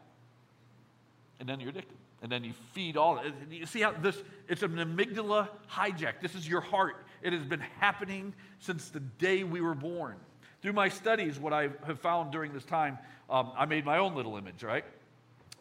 [1.39, 3.21] And then you're addicted and then you feed all.
[3.51, 4.17] You see how this,
[4.49, 6.21] it's an amygdala hijack.
[6.21, 6.97] This is your heart.
[7.23, 10.17] It has been happening since the day we were born.
[10.63, 12.99] Through my studies, what I have found during this time,
[13.31, 14.85] um, I made my own little image, right?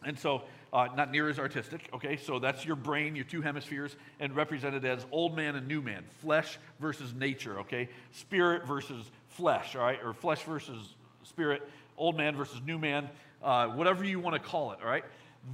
[0.04, 0.42] And so,
[0.72, 2.16] uh, not near as artistic, okay?
[2.16, 6.04] So that's your brain, your two hemispheres, and represented as old man and new man,
[6.20, 7.88] flesh versus nature, okay?
[8.12, 9.98] Spirit versus flesh, all right?
[10.04, 11.62] Or flesh versus spirit,
[11.96, 13.08] old man versus new man,
[13.42, 15.04] uh, whatever you want to call it, all right?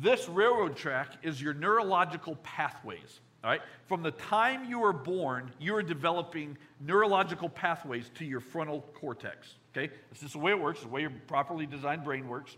[0.01, 3.21] This railroad track is your neurological pathways.
[3.45, 3.63] All right?
[3.87, 9.55] From the time you are born, you are developing neurological pathways to your frontal cortex.
[9.77, 9.93] Okay?
[10.11, 12.57] This is the way it works, the way your properly designed brain works.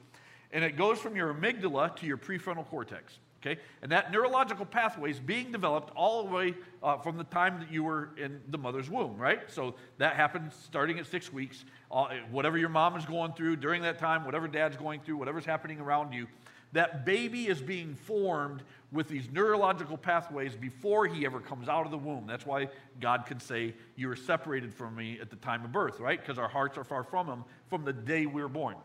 [0.50, 3.18] And it goes from your amygdala to your prefrontal cortex.
[3.42, 3.60] Okay?
[3.82, 7.70] And that neurological pathway is being developed all the way uh, from the time that
[7.70, 9.40] you were in the mother's womb, right?
[9.48, 11.64] So that happens starting at six weeks.
[11.90, 15.44] Uh, whatever your mom is going through during that time, whatever dad's going through, whatever's
[15.44, 16.26] happening around you,
[16.72, 21.90] that baby is being formed with these neurological pathways before he ever comes out of
[21.90, 22.26] the womb.
[22.26, 22.68] That's why
[23.00, 26.20] God can say, You are separated from me at the time of birth, right?
[26.20, 28.76] Because our hearts are far from him from the day we were born.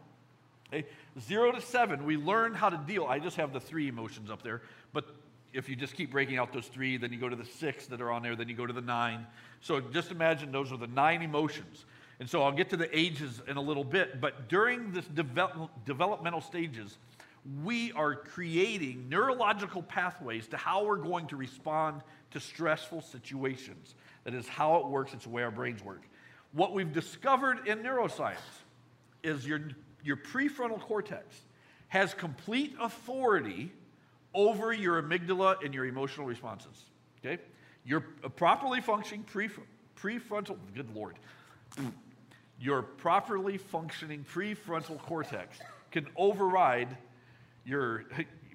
[0.73, 0.85] Okay?
[1.19, 3.05] Zero to seven, we learn how to deal.
[3.05, 5.05] I just have the three emotions up there, but
[5.53, 8.01] if you just keep breaking out those three, then you go to the six that
[8.01, 9.27] are on there, then you go to the nine.
[9.61, 11.85] So just imagine those are the nine emotions.
[12.19, 15.69] And so I'll get to the ages in a little bit, but during this develop,
[15.85, 16.97] developmental stages,
[17.63, 22.01] we are creating neurological pathways to how we're going to respond
[22.31, 23.95] to stressful situations.
[24.23, 26.01] That is how it works, it's the way our brains work.
[26.53, 28.37] What we've discovered in neuroscience
[29.23, 29.61] is your,
[30.03, 31.41] your prefrontal cortex
[31.89, 33.71] has complete authority
[34.33, 36.85] over your amygdala and your emotional responses.
[37.23, 37.41] Okay?
[37.85, 41.17] Your uh, properly functioning prefrontal, good Lord,
[42.59, 45.57] your properly functioning prefrontal cortex
[45.91, 46.97] can override
[47.65, 48.05] your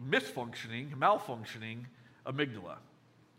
[0.08, 1.84] misfunctioning, malfunctioning
[2.26, 2.76] amygdala.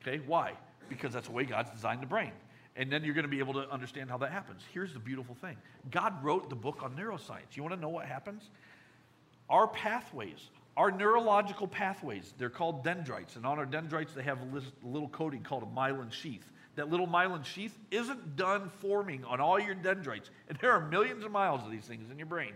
[0.01, 0.21] Okay?
[0.25, 0.53] Why?
[0.88, 2.32] Because that's the way God's designed the brain.
[2.75, 4.62] And then you're going to be able to understand how that happens.
[4.73, 5.58] Here's the beautiful thing
[5.91, 7.55] God wrote the book on neuroscience.
[7.55, 8.49] You want to know what happens?
[9.49, 13.36] Our pathways, our neurological pathways, they're called dendrites.
[13.36, 16.51] And on our dendrites, they have a little coating called a myelin sheath.
[16.75, 20.29] That little myelin sheath isn't done forming on all your dendrites.
[20.47, 22.53] And there are millions of miles of these things in your brain.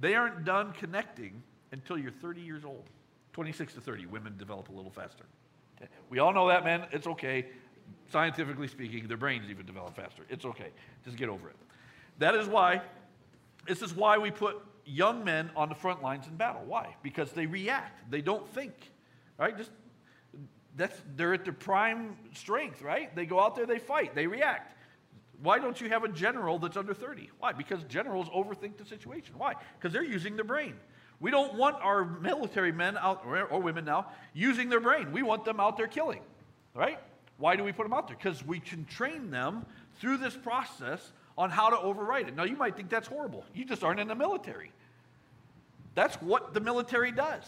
[0.00, 1.42] They aren't done connecting
[1.76, 2.84] until you're 30 years old.
[3.32, 5.24] 26 to 30, women develop a little faster.
[6.08, 6.86] We all know that, man.
[6.90, 7.46] It's okay.
[8.10, 10.22] Scientifically speaking, their brains even develop faster.
[10.30, 10.70] It's okay.
[11.04, 11.56] Just get over it.
[12.18, 12.80] That is why,
[13.68, 16.62] this is why we put young men on the front lines in battle.
[16.64, 16.96] Why?
[17.02, 18.10] Because they react.
[18.10, 18.72] They don't think.
[19.38, 19.56] Right?
[19.56, 19.70] Just
[20.76, 23.14] that's they're at their prime strength, right?
[23.14, 24.74] They go out there, they fight, they react.
[25.42, 27.30] Why don't you have a general that's under 30?
[27.38, 27.52] Why?
[27.52, 29.34] Because generals overthink the situation.
[29.36, 29.54] Why?
[29.78, 30.74] Because they're using their brain.
[31.20, 35.12] We don't want our military men out, or, women now, using their brain.
[35.12, 36.20] We want them out there killing,
[36.74, 36.98] right?
[37.38, 38.16] Why do we put them out there?
[38.16, 39.64] Because we can train them
[40.00, 42.36] through this process on how to override it.
[42.36, 43.44] Now, you might think that's horrible.
[43.54, 44.72] You just aren't in the military.
[45.94, 47.44] That's what the military does.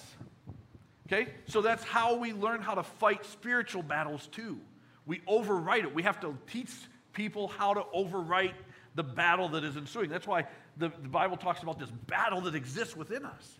[1.07, 1.31] Okay?
[1.46, 4.59] So that's how we learn how to fight spiritual battles too.
[5.07, 5.94] We overwrite it.
[5.94, 6.70] We have to teach
[7.12, 8.54] people how to overwrite
[8.94, 10.11] the battle that is ensuing.
[10.11, 10.46] That's why
[10.78, 13.58] the, the Bible talks about this battle that exists within us.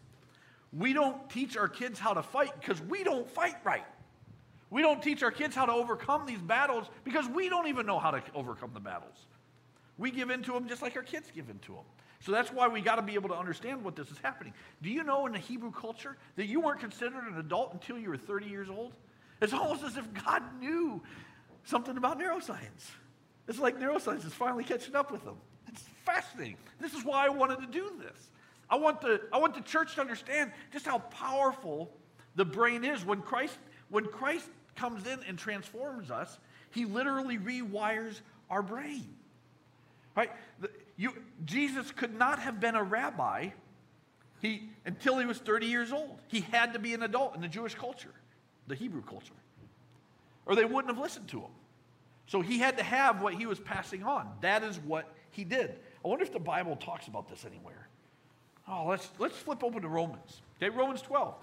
[0.73, 3.87] We don't teach our kids how to fight because we don't fight right.
[4.71, 7.99] We don't teach our kids how to overcome these battles because we don't even know
[7.99, 9.17] how to overcome the battles.
[9.97, 11.85] We give in to them just like our kids give in to them.
[12.21, 14.53] So that's why we got to be able to understand what this is happening.
[14.83, 18.11] Do you know in the Hebrew culture that you weren't considered an adult until you
[18.11, 18.93] were 30 years old?
[19.41, 21.01] It's almost as if God knew
[21.65, 22.91] something about neuroscience.
[23.47, 25.37] It's like neuroscience is finally catching up with them.
[26.09, 26.57] Fascinating.
[26.81, 28.31] This is why I wanted to do this.
[28.71, 31.91] I want the, I want the church to understand just how powerful
[32.35, 33.05] the brain is.
[33.05, 33.59] When Christ,
[33.91, 36.39] when Christ comes in and transforms us,
[36.71, 39.07] he literally rewires our brain.
[40.17, 40.31] Right?
[40.61, 41.13] The, you,
[41.45, 43.51] Jesus could not have been a rabbi
[44.41, 46.19] he, until he was 30 years old.
[46.29, 48.15] He had to be an adult in the Jewish culture,
[48.67, 49.35] the Hebrew culture,
[50.47, 51.51] or they wouldn't have listened to him.
[52.29, 54.27] So he had to have what he was passing on.
[54.41, 55.79] That is what he did.
[56.05, 57.89] I wonder if the Bible talks about this anywhere.
[58.69, 60.43] Oh, let's, let's flip open to Romans.
[60.57, 61.35] Okay, Romans 12.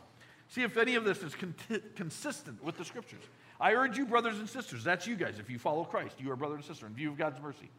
[0.50, 1.56] See if any of this is con-
[1.96, 3.24] consistent with the scriptures.
[3.60, 6.36] I urge you, brothers and sisters, that's you guys, if you follow Christ, you are
[6.36, 7.70] brother and sister in view of God's mercy.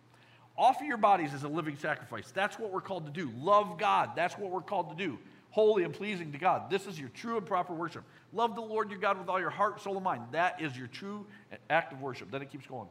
[0.58, 2.30] Offer your bodies as a living sacrifice.
[2.30, 3.30] That's what we're called to do.
[3.38, 4.12] Love God.
[4.16, 5.18] That's what we're called to do.
[5.50, 6.70] Holy and pleasing to God.
[6.70, 8.04] This is your true and proper worship.
[8.32, 10.22] Love the Lord your God with all your heart, soul, and mind.
[10.32, 11.26] That is your true
[11.68, 12.30] act of worship.
[12.30, 12.88] Then it keeps going.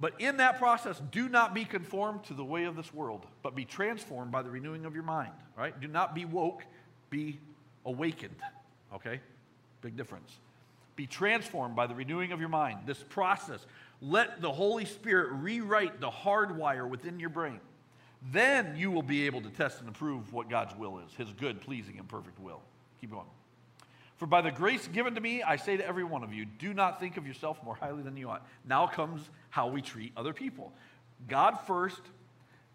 [0.00, 3.54] But in that process, do not be conformed to the way of this world, but
[3.54, 5.32] be transformed by the renewing of your mind.
[5.56, 5.78] Right?
[5.78, 6.64] Do not be woke,
[7.10, 7.38] be
[7.84, 8.36] awakened.
[8.94, 9.20] Okay?
[9.82, 10.38] Big difference.
[10.96, 12.80] Be transformed by the renewing of your mind.
[12.86, 13.64] This process,
[14.00, 17.60] let the Holy Spirit rewrite the hardwire within your brain.
[18.32, 21.60] Then you will be able to test and approve what God's will is, his good,
[21.60, 22.60] pleasing, and perfect will.
[23.00, 23.26] Keep going.
[24.20, 26.74] For by the grace given to me, I say to every one of you, do
[26.74, 28.46] not think of yourself more highly than you ought.
[28.66, 30.74] Now comes how we treat other people.
[31.26, 32.02] God first,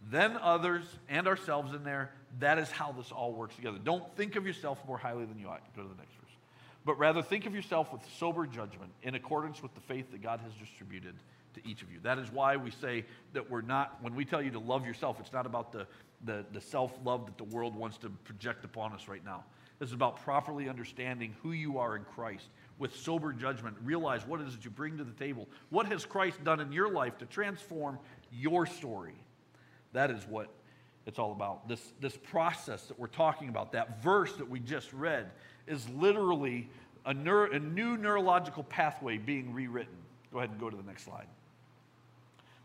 [0.10, 2.10] then others, and ourselves in there.
[2.40, 3.78] That is how this all works together.
[3.78, 5.62] Don't think of yourself more highly than you ought.
[5.76, 6.32] Go to the next verse.
[6.84, 10.40] But rather think of yourself with sober judgment in accordance with the faith that God
[10.40, 11.14] has distributed
[11.54, 12.00] to each of you.
[12.02, 15.20] That is why we say that we're not, when we tell you to love yourself,
[15.20, 15.86] it's not about the,
[16.24, 19.44] the, the self love that the world wants to project upon us right now.
[19.80, 22.48] This is about properly understanding who you are in Christ
[22.80, 23.76] with sober judgment.
[23.84, 25.48] Realize what it is that you bring to the table.
[25.70, 28.00] What has Christ done in your life to transform
[28.32, 29.16] your story?
[29.94, 30.50] That is what
[31.06, 31.68] it's all about.
[31.68, 35.32] This, this process that we're talking about, that verse that we just read,
[35.68, 36.70] is literally
[37.06, 39.96] a, neuro, a new neurological pathway being rewritten.
[40.32, 41.28] Go ahead and go to the next slide.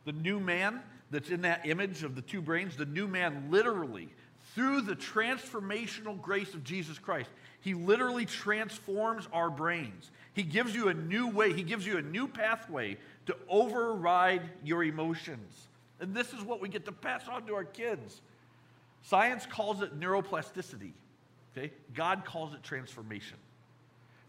[0.07, 4.09] The new man that's in that image of the two brains, the new man literally
[4.55, 10.11] through the transformational grace of Jesus Christ, He literally transforms our brains.
[10.33, 14.85] He gives you a new way, He gives you a new pathway to override your
[14.85, 15.69] emotions.
[16.01, 18.21] And this is what we get to pass on to our kids.
[19.03, 20.93] Science calls it neuroplasticity.
[21.57, 21.73] Okay?
[21.95, 23.37] God calls it transformation.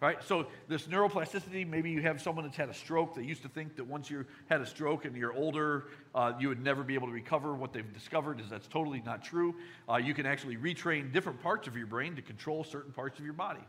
[0.02, 0.18] Right?
[0.24, 3.14] So, this neuroplasticity, maybe you have someone that's had a stroke.
[3.14, 5.86] They used to think that once you had a stroke and you're older,
[6.16, 7.54] uh, you would never be able to recover.
[7.54, 9.54] What they've discovered is that's totally not true.
[9.88, 13.26] Uh, you can actually retrain different parts of your brain to control certain parts of
[13.26, 13.62] your body.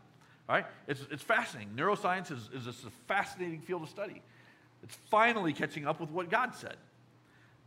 [0.49, 0.65] Right?
[0.87, 1.75] It's, it's fascinating.
[1.75, 4.23] Neuroscience is, is a fascinating field of study.
[4.81, 6.77] It's finally catching up with what God said.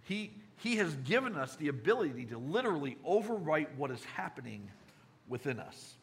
[0.03, 4.69] He, he has given us the ability to literally overwrite what is happening
[5.29, 5.95] within us.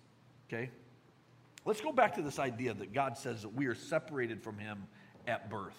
[0.47, 0.69] Okay?
[1.65, 4.83] Let's go back to this idea that God says that we are separated from Him
[5.27, 5.77] at birth.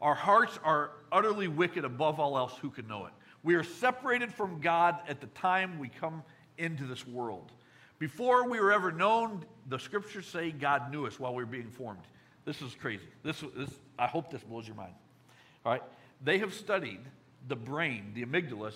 [0.00, 3.12] Our hearts are utterly wicked above all else who can know it.
[3.42, 6.22] We are separated from God at the time we come
[6.56, 7.52] into this world.
[7.98, 11.70] Before we were ever known, the scriptures say God knew us while we were being
[11.70, 12.00] formed.
[12.46, 13.04] This is crazy.
[13.22, 14.94] This, this, I hope this blows your mind.
[15.66, 15.82] All right?
[16.24, 17.00] They have studied
[17.48, 18.72] the brain, the amygdala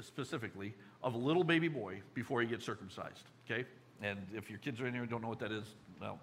[0.00, 3.22] specifically, of a little baby boy before he gets circumcised.
[3.48, 3.64] Okay?
[4.02, 5.64] And if your kids are in here and don't know what that is,
[6.00, 6.18] well,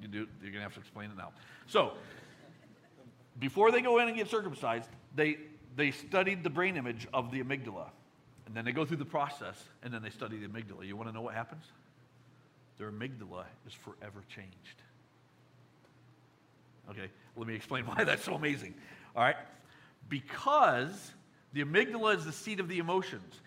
[0.00, 1.32] you do, you're going to have to explain it now.
[1.66, 1.92] So,
[3.38, 5.36] before they go in and get circumcised, they,
[5.76, 7.90] they studied the brain image of the amygdala.
[8.46, 10.86] And then they go through the process, and then they study the amygdala.
[10.86, 11.64] You want to know what happens?
[12.78, 14.82] Their amygdala is forever changed.
[16.90, 18.74] Okay, let me explain why that's so amazing.
[19.14, 19.36] All right,
[20.08, 21.12] because
[21.52, 23.40] the amygdala is the seat of the emotions,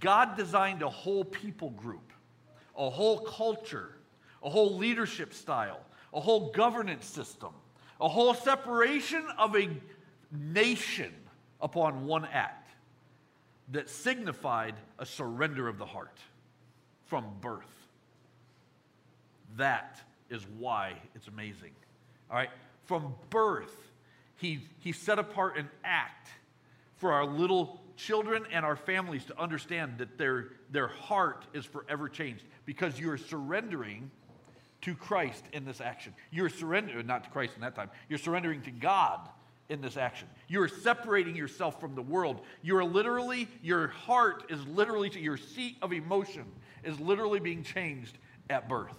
[0.00, 2.12] God designed a whole people group
[2.78, 3.90] a whole culture,
[4.42, 5.80] a whole leadership style,
[6.14, 7.50] a whole governance system,
[8.00, 9.68] a whole separation of a
[10.32, 11.12] nation
[11.60, 12.70] upon one act
[13.72, 16.18] that signified a surrender of the heart
[17.06, 17.64] from birth.
[19.56, 21.72] That is why it's amazing.
[22.30, 22.50] All right?
[22.84, 23.74] From birth,
[24.36, 26.28] he, he set apart an act
[26.96, 32.08] for our little children and our families to understand that their, their heart is forever
[32.08, 34.10] changed because you're surrendering
[34.80, 36.14] to Christ in this action.
[36.30, 39.28] You're surrendering, not to Christ in that time, you're surrendering to God
[39.68, 40.28] in this action.
[40.46, 42.40] You're separating yourself from the world.
[42.62, 46.44] You're literally, your heart is literally, your seat of emotion
[46.84, 48.16] is literally being changed
[48.48, 48.96] at birth.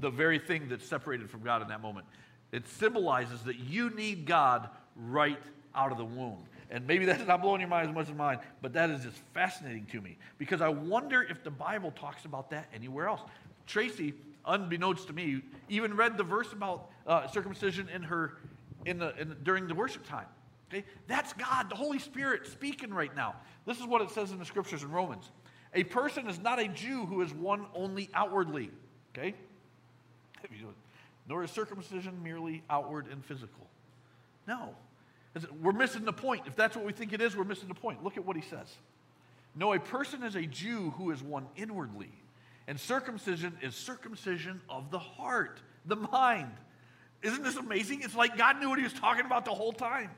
[0.00, 2.06] The very thing that's separated from God in that moment.
[2.50, 5.38] It symbolizes that you need God right
[5.74, 6.42] out of the womb.
[6.70, 9.18] And maybe that's not blowing your mind as much as mine, but that is just
[9.34, 13.20] fascinating to me because I wonder if the Bible talks about that anywhere else.
[13.66, 14.14] Tracy,
[14.46, 18.38] unbeknownst to me, even read the verse about uh, circumcision in her
[18.86, 20.26] in the, in, during the worship time.
[20.70, 20.84] Okay?
[21.06, 23.34] That's God, the Holy Spirit speaking right now.
[23.66, 25.30] This is what it says in the scriptures in Romans.
[25.74, 28.70] A person is not a Jew who is one only outwardly.
[29.16, 29.34] Okay?
[31.28, 33.66] Nor is circumcision merely outward and physical.
[34.46, 34.74] No.
[35.60, 36.42] We're missing the point.
[36.46, 38.02] If that's what we think it is, we're missing the point.
[38.02, 38.66] Look at what he says.
[39.54, 42.10] No, a person is a Jew who is one inwardly,
[42.66, 46.52] and circumcision is circumcision of the heart, the mind.
[47.22, 48.02] Isn't this amazing?
[48.02, 50.10] It's like God knew what he was talking about the whole time.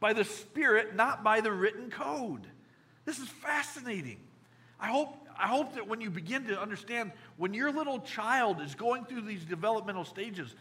[0.00, 2.46] By the Spirit, not by the written code.
[3.04, 4.20] This is fascinating.
[4.78, 8.74] I hope, I hope that when you begin to understand, when your little child is
[8.74, 10.54] going through these developmental stages,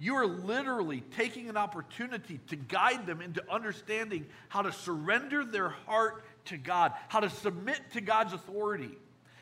[0.00, 5.68] you are literally taking an opportunity to guide them into understanding how to surrender their
[5.68, 8.96] heart to God, how to submit to God's authority.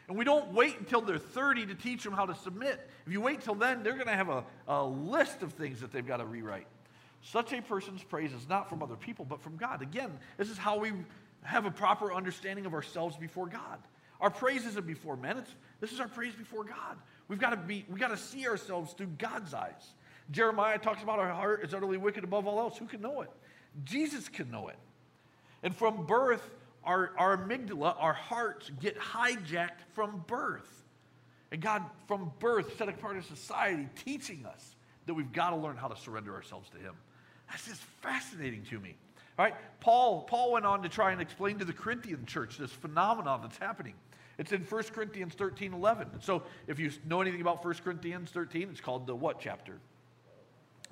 [0.08, 2.90] And we don't wait until they're 30 to teach them how to submit.
[3.06, 5.92] If you wait till then, they're going to have a, a list of things that
[5.92, 6.66] they've got to rewrite.
[7.22, 9.80] Such a person's praise is not from other people, but from God.
[9.80, 10.92] Again, this is how we
[11.42, 13.78] have a proper understanding of ourselves before God.
[14.20, 15.38] Our praise isn't before men.
[15.38, 16.96] It's, this is our praise before God.
[17.28, 19.94] We've got to be, we've got to see ourselves through God's eyes.
[20.30, 22.76] Jeremiah talks about our heart is utterly wicked above all else.
[22.78, 23.30] Who can know it?
[23.84, 24.76] Jesus can know it.
[25.62, 26.50] And from birth,
[26.84, 30.84] our, our amygdala, our hearts get hijacked from birth.
[31.50, 35.76] And God, from birth, set apart a society teaching us that we've got to learn
[35.76, 36.94] how to surrender ourselves to Him.
[37.50, 38.96] That's just fascinating to me.
[39.38, 39.54] Right?
[39.80, 43.56] Paul, Paul went on to try and explain to the Corinthian church this phenomenon that's
[43.56, 43.94] happening.
[44.36, 46.20] It's in 1 Corinthians 13 11.
[46.20, 49.78] So if you know anything about 1 Corinthians 13, it's called the what chapter?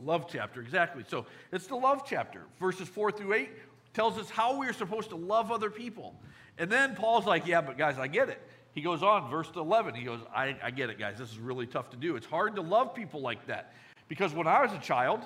[0.04, 1.04] Love chapter, exactly.
[1.08, 2.42] So it's the love chapter.
[2.60, 3.50] Verses 4 through 8
[3.94, 6.14] tells us how we are supposed to love other people.
[6.58, 8.40] And then Paul's like, yeah, but guys, I get it.
[8.72, 11.16] He goes on, verse 11, he goes, I, I get it, guys.
[11.18, 12.14] This is really tough to do.
[12.16, 13.72] It's hard to love people like that.
[14.06, 15.24] Because when I was a child,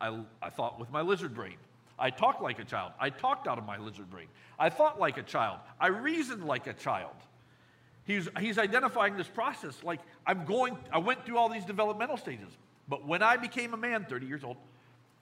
[0.00, 1.56] I, I thought with my lizard brain.
[1.98, 2.92] I talked like a child.
[2.98, 4.26] I talked out of my lizard brain.
[4.58, 5.58] I thought like a child.
[5.80, 7.14] I reasoned like a child.
[8.04, 12.56] He's, he's identifying this process like I'm going, I went through all these developmental stages.
[12.88, 14.56] But when I became a man, 30 years old,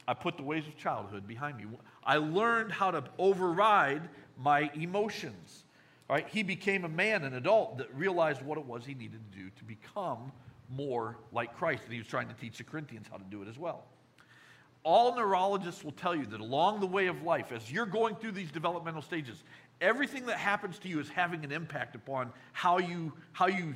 [0.09, 1.65] I put the ways of childhood behind me.
[2.05, 4.09] I learned how to override
[4.39, 5.65] my emotions.
[6.09, 6.29] Right?
[6.29, 9.51] He became a man, an adult, that realized what it was he needed to do
[9.51, 10.31] to become
[10.71, 11.83] more like Christ.
[11.85, 13.85] And he was trying to teach the Corinthians how to do it as well.
[14.85, 18.33] All neurologists will tell you that along the way of life, as you're going through
[18.33, 19.43] these developmental stages,
[19.81, 23.75] everything that happens to you is having an impact upon how you, how you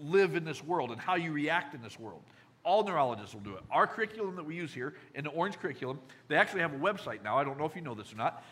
[0.00, 2.22] live in this world and how you react in this world.
[2.64, 3.62] All neurologists will do it.
[3.70, 7.22] Our curriculum that we use here in the Orange curriculum, they actually have a website
[7.22, 7.38] now.
[7.38, 8.44] I don't know if you know this or not,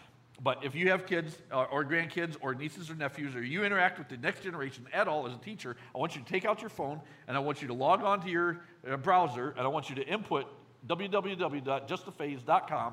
[0.43, 3.99] but if you have kids uh, or grandkids or nieces or nephews, or you interact
[3.99, 6.61] with the next generation at all as a teacher, I want you to take out
[6.61, 9.69] your phone and I want you to log on to your uh, browser and I
[9.69, 10.47] want you to input
[10.87, 12.93] www.justthephase.com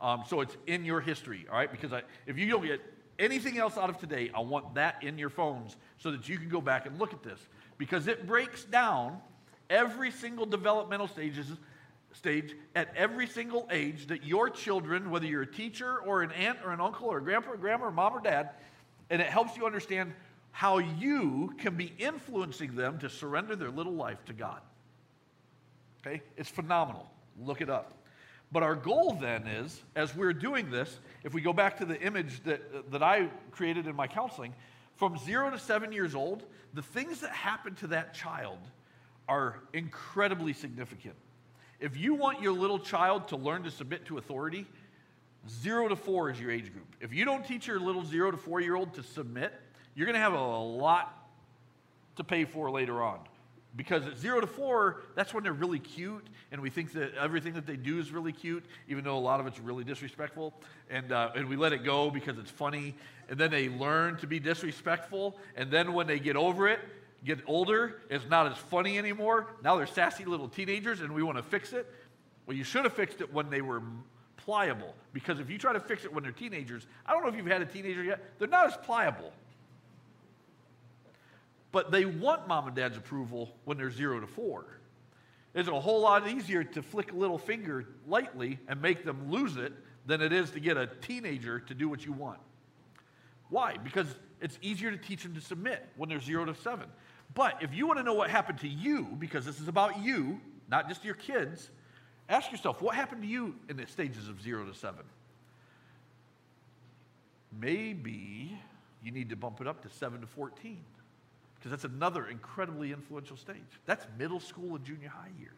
[0.00, 1.70] um, so it's in your history, all right?
[1.70, 2.80] Because I, if you don't get
[3.18, 6.48] anything else out of today, I want that in your phones so that you can
[6.48, 7.40] go back and look at this.
[7.78, 9.20] Because it breaks down
[9.70, 11.46] every single developmental stages,
[12.12, 16.58] stage at every single age that your children, whether you're a teacher or an aunt
[16.64, 18.50] or an uncle or a grandpa or grandma or mom or dad,
[19.10, 20.12] and it helps you understand
[20.50, 24.60] how you can be influencing them to surrender their little life to God.
[26.00, 26.22] Okay?
[26.36, 27.08] It's phenomenal.
[27.40, 27.92] Look it up.
[28.50, 32.00] But our goal then is, as we're doing this, if we go back to the
[32.00, 34.54] image that, that I created in my counseling,
[34.96, 36.44] from zero to seven years old,
[36.74, 38.58] the things that happen to that child
[39.28, 41.14] are incredibly significant.
[41.80, 44.66] If you want your little child to learn to submit to authority,
[45.48, 46.96] zero to four is your age group.
[47.00, 49.52] If you don't teach your little zero to four year old to submit,
[49.94, 51.14] you're going to have a lot
[52.16, 53.20] to pay for later on.
[53.76, 57.52] Because at zero to four, that's when they're really cute, and we think that everything
[57.52, 60.54] that they do is really cute, even though a lot of it's really disrespectful.
[60.90, 62.96] And, uh, and we let it go because it's funny.
[63.28, 65.36] And then they learn to be disrespectful.
[65.54, 66.80] And then when they get over it,
[67.24, 69.48] get older, it's not as funny anymore.
[69.62, 71.86] Now they're sassy little teenagers, and we want to fix it.
[72.46, 73.82] Well, you should have fixed it when they were
[74.36, 74.94] pliable.
[75.12, 77.46] Because if you try to fix it when they're teenagers, I don't know if you've
[77.46, 79.32] had a teenager yet, they're not as pliable.
[81.70, 84.64] But they want mom and dad's approval when they're zero to four.
[85.54, 89.56] It's a whole lot easier to flick a little finger lightly and make them lose
[89.56, 89.72] it
[90.06, 92.38] than it is to get a teenager to do what you want.
[93.50, 93.76] Why?
[93.76, 94.06] Because
[94.40, 96.86] it's easier to teach them to submit when they're zero to seven.
[97.34, 100.40] But if you want to know what happened to you, because this is about you,
[100.68, 101.70] not just your kids,
[102.28, 105.04] ask yourself what happened to you in the stages of zero to seven?
[107.60, 108.58] Maybe
[109.02, 110.78] you need to bump it up to seven to 14
[111.54, 113.56] because that's another incredibly influential stage.
[113.86, 115.52] That's middle school and junior high years.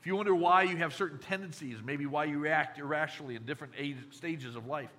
[0.00, 3.74] If you wonder why you have certain tendencies, maybe why you react irrationally in different
[3.76, 4.90] age, stages of life,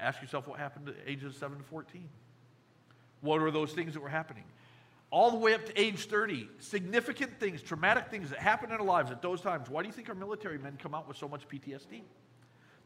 [0.00, 2.08] ask yourself what happened at ages 7 to 14.
[3.22, 4.44] What are those things that were happening?
[5.10, 8.84] All the way up to age 30, significant things, traumatic things that happen in our
[8.84, 9.70] lives at those times.
[9.70, 12.02] Why do you think our military men come out with so much PTSD?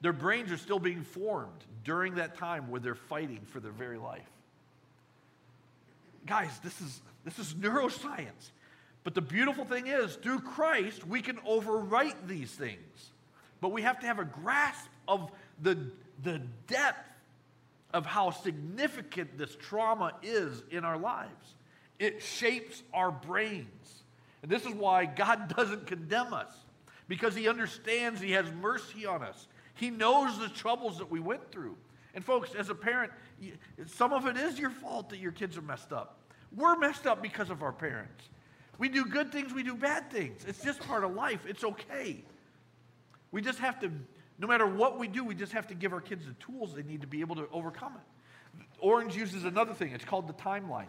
[0.00, 3.98] Their brains are still being formed during that time where they're fighting for their very
[3.98, 4.28] life
[6.26, 8.50] guys, this is, this is neuroscience.
[9.04, 13.10] But the beautiful thing is, through Christ, we can overwrite these things.
[13.60, 15.30] But we have to have a grasp of
[15.62, 15.78] the,
[16.22, 16.98] the depth
[17.96, 21.54] of how significant this trauma is in our lives.
[21.98, 24.02] It shapes our brains.
[24.42, 26.52] And this is why God doesn't condemn us,
[27.08, 29.46] because He understands He has mercy on us.
[29.74, 31.74] He knows the troubles that we went through.
[32.14, 33.12] And, folks, as a parent,
[33.86, 36.18] some of it is your fault that your kids are messed up.
[36.54, 38.28] We're messed up because of our parents.
[38.78, 40.44] We do good things, we do bad things.
[40.46, 41.40] It's just part of life.
[41.48, 42.22] It's okay.
[43.32, 43.90] We just have to,
[44.38, 46.82] no matter what we do, we just have to give our kids the tools they
[46.82, 48.64] need to be able to overcome it.
[48.80, 50.88] Orange uses another thing, it's called the timeline.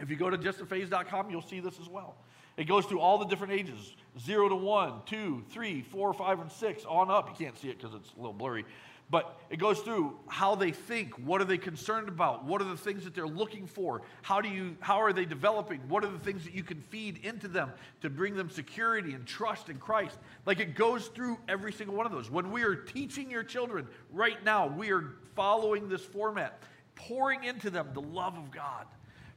[0.00, 2.16] If you go to justaphase.com, you'll see this as well.
[2.56, 6.50] It goes through all the different ages zero to one, two, three, four, five, and
[6.50, 7.28] six, on up.
[7.28, 8.64] You can't see it because it's a little blurry.
[9.10, 12.76] But it goes through how they think, what are they concerned about, what are the
[12.76, 16.18] things that they're looking for, how, do you, how are they developing, what are the
[16.18, 20.16] things that you can feed into them to bring them security and trust in Christ.
[20.46, 22.30] Like it goes through every single one of those.
[22.30, 26.62] When we are teaching your children right now, we are following this format,
[26.94, 28.86] pouring into them the love of God.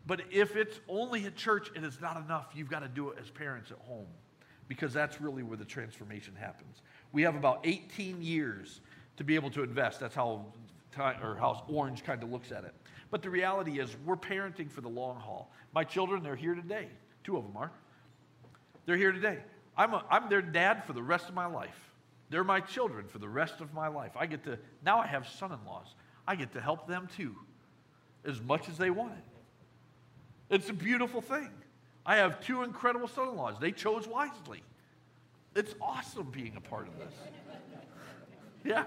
[0.06, 2.48] But if it's only at church, it is not enough.
[2.54, 4.08] You've got to do it as parents at home
[4.68, 6.82] because that's really where the transformation happens.
[7.12, 8.82] We have about 18 years
[9.18, 10.00] to be able to invest.
[10.00, 10.46] That's how,
[10.98, 12.74] or how Orange kind of looks at it.
[13.12, 15.52] But the reality is, we're parenting for the long haul.
[15.74, 16.88] My children, they're here today.
[17.24, 17.72] Two of them are.
[18.86, 19.40] They're here today.
[19.78, 21.78] I'm, a, I'm their dad for the rest of my life.
[22.30, 24.12] They're my children for the rest of my life.
[24.16, 25.94] I get to, now I have son in laws.
[26.28, 27.36] I get to help them too,
[28.26, 30.56] as much as they want it.
[30.56, 31.50] It's a beautiful thing.
[32.06, 33.56] I have two incredible son in laws.
[33.60, 34.64] They chose wisely.
[35.56, 37.14] It's awesome being a part of this.
[38.66, 38.86] Yeah.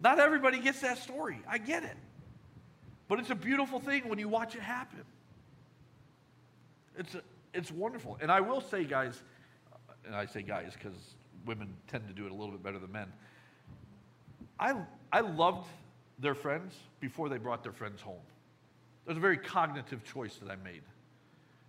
[0.00, 1.40] Not everybody gets that story.
[1.48, 1.96] I get it.
[3.08, 5.02] But it's a beautiful thing when you watch it happen.
[6.98, 7.16] It's,
[7.54, 8.18] it's wonderful.
[8.20, 9.22] And I will say, guys,
[10.04, 10.96] and I say guys because
[11.46, 13.12] women tend to do it a little bit better than men.
[14.60, 14.74] I,
[15.12, 15.66] I loved
[16.18, 18.20] their friends before they brought their friends home.
[19.06, 20.82] It was a very cognitive choice that I made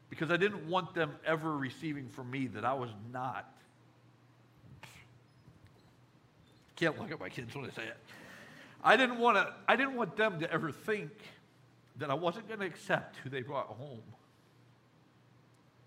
[0.10, 3.54] because I didn't want them ever receiving from me that I was not.
[6.76, 7.98] Can't look at my kids when I say it.
[8.84, 9.54] I didn't want to.
[9.68, 11.12] I didn't want them to ever think
[11.98, 14.02] that I wasn't going to accept who they brought home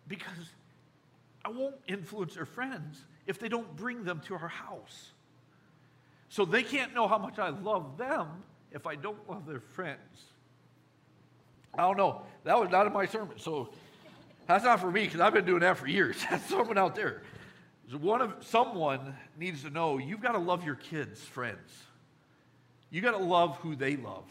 [0.08, 0.50] because
[1.44, 5.10] I won't influence their friends if they don't bring them to our house.
[6.28, 8.26] So they can't know how much I love them
[8.72, 9.98] if I don't love their friends.
[11.74, 12.22] I don't know.
[12.44, 13.38] That was not in my sermon.
[13.38, 13.70] So
[14.46, 16.16] that's not for me because I've been doing that for years.
[16.30, 17.22] That's someone out there.
[17.98, 21.82] One of someone needs to know you've got to love your kids' friends.
[22.92, 24.26] You got to love who they love.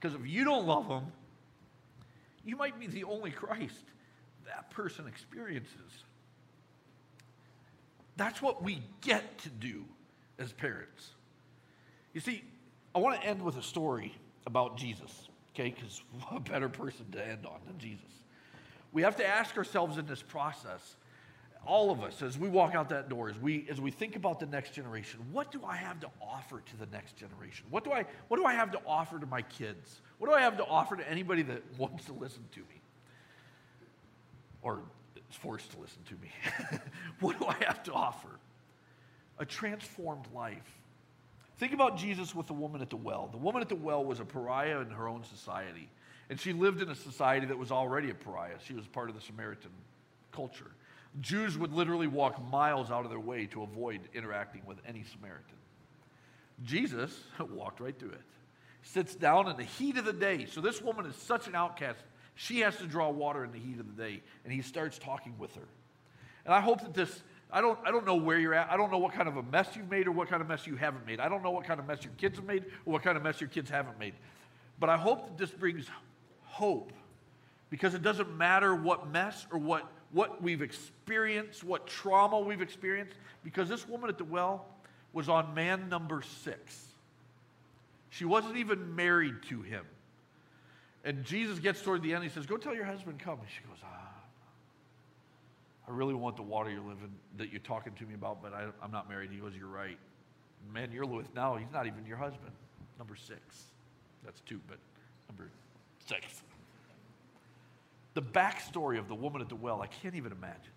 [0.00, 1.06] Because if you don't love them,
[2.44, 3.84] you might be the only Christ
[4.46, 6.04] that person experiences.
[8.16, 9.84] That's what we get to do
[10.38, 11.10] as parents.
[12.14, 12.42] You see,
[12.94, 14.14] I want to end with a story
[14.46, 15.74] about Jesus, okay?
[15.76, 18.04] Because what better person to end on than Jesus.
[18.92, 20.96] We have to ask ourselves in this process,
[21.66, 24.40] all of us, as we walk out that door, as we, as we think about
[24.40, 27.66] the next generation, what do I have to offer to the next generation?
[27.70, 30.00] What do, I, what do I have to offer to my kids?
[30.18, 32.80] What do I have to offer to anybody that wants to listen to me?
[34.62, 34.80] Or
[35.32, 36.78] is forced to listen to me.
[37.20, 38.28] what do I have to offer?
[39.38, 40.78] A transformed life.
[41.58, 43.28] Think about Jesus with the woman at the well.
[43.30, 45.88] The woman at the well was a pariah in her own society,
[46.28, 48.56] and she lived in a society that was already a pariah.
[48.66, 49.70] She was part of the Samaritan
[50.32, 50.70] culture.
[51.20, 55.56] Jews would literally walk miles out of their way to avoid interacting with any Samaritan.
[56.64, 57.12] Jesus
[57.54, 58.22] walked right through it.
[58.82, 60.46] Sits down in the heat of the day.
[60.46, 62.00] So this woman is such an outcast.
[62.34, 65.34] She has to draw water in the heat of the day, and he starts talking
[65.38, 65.68] with her.
[66.44, 68.70] And I hope that this, I don't, I don't know where you're at.
[68.70, 70.66] I don't know what kind of a mess you've made or what kind of mess
[70.66, 71.20] you haven't made.
[71.20, 73.22] I don't know what kind of mess your kids have made or what kind of
[73.22, 74.14] mess your kids haven't made.
[74.80, 75.86] But I hope that this brings
[76.42, 76.92] hope
[77.70, 83.16] because it doesn't matter what mess or what, what we've experienced, what trauma we've experienced,
[83.42, 84.66] because this woman at the well
[85.12, 86.86] was on man number six.
[88.10, 89.84] She wasn't even married to him.
[91.04, 92.22] And Jesus gets toward the end.
[92.22, 93.38] He says, Go tell your husband, come.
[93.40, 94.10] And she goes, Ah,
[95.88, 98.66] I really want the water you're living, that you're talking to me about, but I,
[98.82, 99.30] I'm not married.
[99.32, 99.98] He goes, You're right.
[100.72, 102.52] Man, you're with now, he's not even your husband.
[102.98, 103.40] Number six.
[104.24, 104.78] That's two, but
[105.28, 105.50] number
[106.06, 106.42] six.
[108.14, 110.72] The backstory of the woman at the well, I can't even imagine.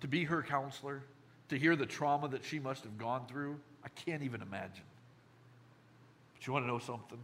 [0.00, 1.02] To be her counselor,
[1.48, 4.84] to hear the trauma that she must have gone through, I can't even imagine.
[6.34, 7.18] But you want to know something?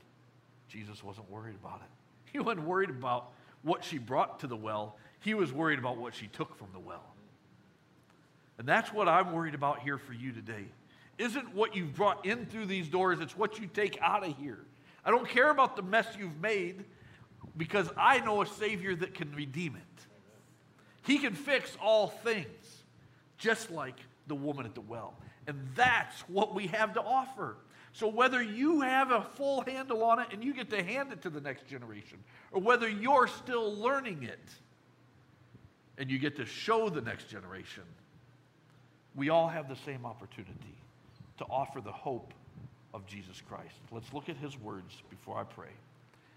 [0.68, 1.88] Jesus wasn't worried about it.
[2.32, 3.30] He wasn't worried about
[3.62, 6.78] what she brought to the well, he was worried about what she took from the
[6.78, 7.04] well.
[8.58, 10.64] And that's what I'm worried about here for you today.
[11.18, 14.58] Isn't what you've brought in through these doors, it's what you take out of here.
[15.04, 16.84] I don't care about the mess you've made
[17.56, 20.06] because I know a Savior that can redeem it.
[21.04, 22.82] He can fix all things,
[23.38, 23.96] just like
[24.26, 25.14] the woman at the well.
[25.46, 27.56] And that's what we have to offer.
[27.92, 31.22] So, whether you have a full handle on it and you get to hand it
[31.22, 32.18] to the next generation,
[32.52, 34.48] or whether you're still learning it
[35.98, 37.82] and you get to show the next generation,
[39.14, 40.76] we all have the same opportunity
[41.38, 42.32] to offer the hope
[42.94, 43.74] of Jesus Christ.
[43.90, 45.70] Let's look at his words before I pray.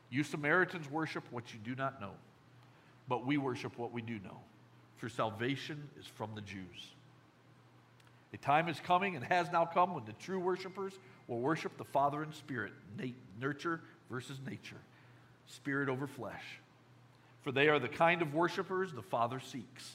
[0.10, 2.12] You Samaritans worship what you do not know,
[3.08, 4.40] but we worship what we do know.
[4.98, 6.94] For salvation is from the Jews.
[8.34, 10.94] A time is coming and has now come when the true worshipers
[11.28, 12.74] will worship the Father in spirit,
[13.40, 14.78] nurture versus nature,
[15.48, 16.44] spirit over flesh.
[17.44, 19.94] For they are the kind of worshipers the Father seeks.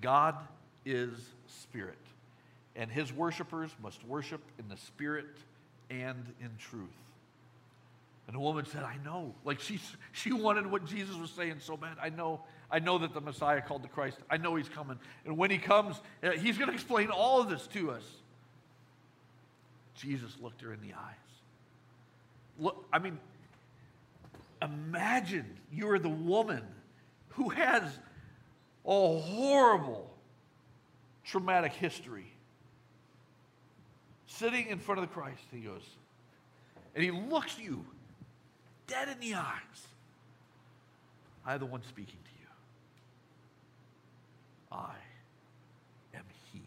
[0.00, 0.36] God
[0.84, 1.10] is
[1.46, 1.98] spirit,
[2.74, 5.26] and his worshipers must worship in the spirit
[5.90, 6.88] and in truth.
[8.26, 9.34] And the woman said, I know.
[9.44, 9.80] Like she,
[10.12, 11.96] she wanted what Jesus was saying so bad.
[12.00, 12.42] I know.
[12.70, 14.18] I know that the Messiah called the Christ.
[14.30, 14.98] I know he's coming.
[15.26, 18.04] And when he comes, uh, he's going to explain all of this to us.
[19.94, 21.16] Jesus looked her in the eyes.
[22.58, 23.18] Look, I mean,
[24.62, 26.62] imagine you're the woman
[27.30, 27.82] who has
[28.86, 30.10] a horrible
[31.24, 32.32] traumatic history
[34.26, 35.42] sitting in front of the Christ.
[35.52, 35.82] He goes,
[36.94, 37.84] and he looks you
[38.92, 39.86] dead in the eyes.
[41.46, 42.46] I am the one speaking to you.
[44.70, 44.94] I
[46.14, 46.60] am He.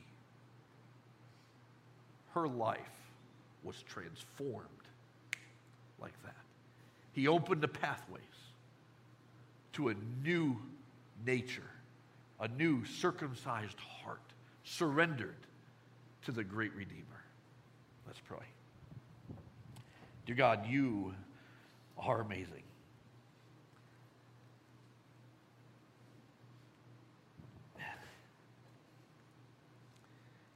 [2.34, 2.80] Her life
[3.63, 4.65] was transformed
[6.01, 6.36] like that.
[7.13, 8.21] He opened the pathways
[9.73, 10.57] to a new
[11.26, 11.61] nature,
[12.39, 14.19] a new circumcised heart,
[14.63, 15.36] surrendered
[16.26, 17.03] to the great Redeemer.
[18.07, 18.39] Let's pray.
[20.26, 21.13] Dear God, you
[21.97, 22.63] are amazing.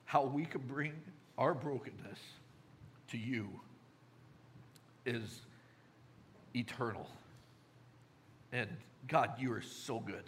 [0.06, 0.94] How we can bring
[1.38, 2.20] our brokenness
[3.12, 3.48] to you
[5.06, 5.42] is
[6.56, 7.08] eternal.
[8.52, 8.68] And
[9.08, 10.24] God, you are so good.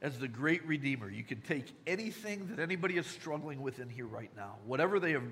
[0.00, 4.06] As the great Redeemer, you can take anything that anybody is struggling with in here
[4.06, 5.24] right now, whatever they have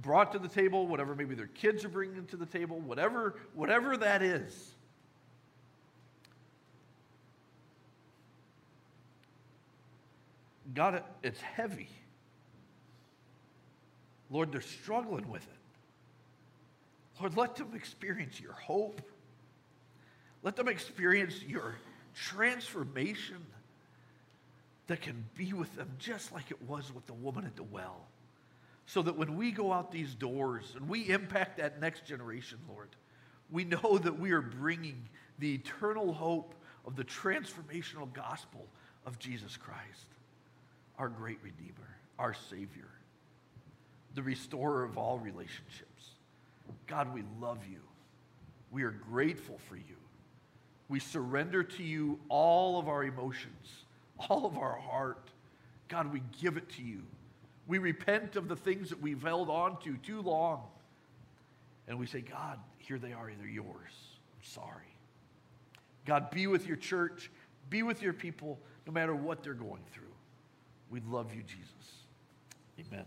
[0.00, 3.96] brought to the table, whatever maybe their kids are bringing to the table, whatever, whatever
[3.96, 4.74] that is.
[10.74, 11.88] God, it's heavy.
[14.30, 15.48] Lord, they're struggling with it.
[17.20, 19.02] Lord, let them experience your hope.
[20.42, 21.76] Let them experience your
[22.14, 23.36] transformation
[24.86, 28.06] that can be with them just like it was with the woman at the well
[28.86, 32.88] so that when we go out these doors and we impact that next generation, Lord,
[33.50, 35.08] we know that we are bringing
[35.38, 36.54] the eternal hope
[36.86, 38.66] of the transformational gospel
[39.06, 40.08] of Jesus Christ,
[40.98, 42.88] our great Redeemer, our Savior,
[44.14, 46.10] the restorer of all relationships.
[46.86, 47.80] God, we love you.
[48.70, 49.96] We are grateful for you.
[50.88, 53.84] We surrender to you all of our emotions,
[54.28, 55.30] all of our heart.
[55.88, 57.02] God, we give it to you.
[57.66, 60.62] We repent of the things that we've held on to too long.
[61.88, 63.92] And we say, God, here they are, they're yours.
[64.34, 64.96] I'm sorry.
[66.04, 67.30] God, be with your church,
[67.70, 70.02] be with your people, no matter what they're going through.
[70.90, 71.66] We love you, Jesus.
[72.78, 73.04] Amen.